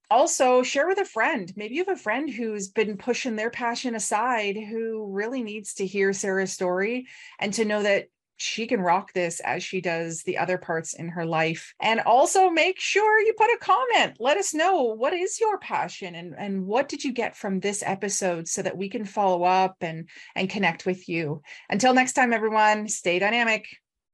Also, 0.09 0.63
share 0.63 0.87
with 0.87 0.99
a 0.99 1.05
friend. 1.05 1.51
Maybe 1.55 1.75
you 1.75 1.83
have 1.85 1.97
a 1.97 2.01
friend 2.01 2.29
who's 2.29 2.67
been 2.67 2.97
pushing 2.97 3.35
their 3.35 3.49
passion 3.49 3.95
aside 3.95 4.55
who 4.55 5.07
really 5.11 5.43
needs 5.43 5.73
to 5.75 5.87
hear 5.87 6.13
Sarah's 6.13 6.53
story 6.53 7.07
and 7.39 7.53
to 7.55 7.65
know 7.65 7.83
that 7.83 8.07
she 8.37 8.67
can 8.67 8.81
rock 8.81 9.13
this 9.13 9.39
as 9.41 9.63
she 9.63 9.81
does 9.81 10.23
the 10.23 10.37
other 10.37 10.57
parts 10.57 10.93
in 10.93 11.09
her 11.09 11.25
life. 11.25 11.73
And 11.81 11.99
also 12.01 12.49
make 12.49 12.79
sure 12.79 13.21
you 13.21 13.33
put 13.37 13.49
a 13.51 13.57
comment. 13.59 14.17
Let 14.19 14.37
us 14.37 14.53
know 14.53 14.83
what 14.83 15.13
is 15.13 15.39
your 15.39 15.57
passion 15.57 16.15
and, 16.15 16.35
and 16.37 16.65
what 16.65 16.89
did 16.89 17.03
you 17.03 17.13
get 17.13 17.35
from 17.35 17.59
this 17.59 17.83
episode 17.85 18.47
so 18.47 18.61
that 18.61 18.77
we 18.77 18.89
can 18.89 19.05
follow 19.05 19.43
up 19.43 19.77
and, 19.81 20.09
and 20.35 20.49
connect 20.49 20.85
with 20.85 21.07
you. 21.07 21.41
Until 21.69 21.93
next 21.93 22.13
time, 22.13 22.33
everyone, 22.33 22.87
stay 22.87 23.19
dynamic. 23.19 23.65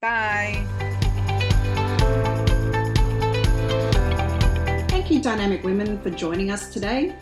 Bye. 0.01 0.65
Thank 4.87 5.11
you, 5.11 5.21
Dynamic 5.21 5.63
Women, 5.63 5.99
for 6.01 6.09
joining 6.09 6.51
us 6.51 6.71
today. 6.71 7.15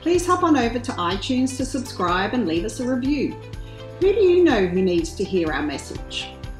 Please 0.00 0.26
hop 0.26 0.42
on 0.42 0.56
over 0.56 0.78
to 0.78 0.92
iTunes 0.92 1.56
to 1.56 1.64
subscribe 1.64 2.34
and 2.34 2.46
leave 2.46 2.64
us 2.64 2.80
a 2.80 2.86
review. 2.86 3.34
Who 4.00 4.12
do 4.12 4.20
you 4.20 4.44
know 4.44 4.66
who 4.66 4.82
needs 4.82 5.14
to 5.14 5.24
hear 5.24 5.52
our 5.52 5.62
message? 5.62 6.34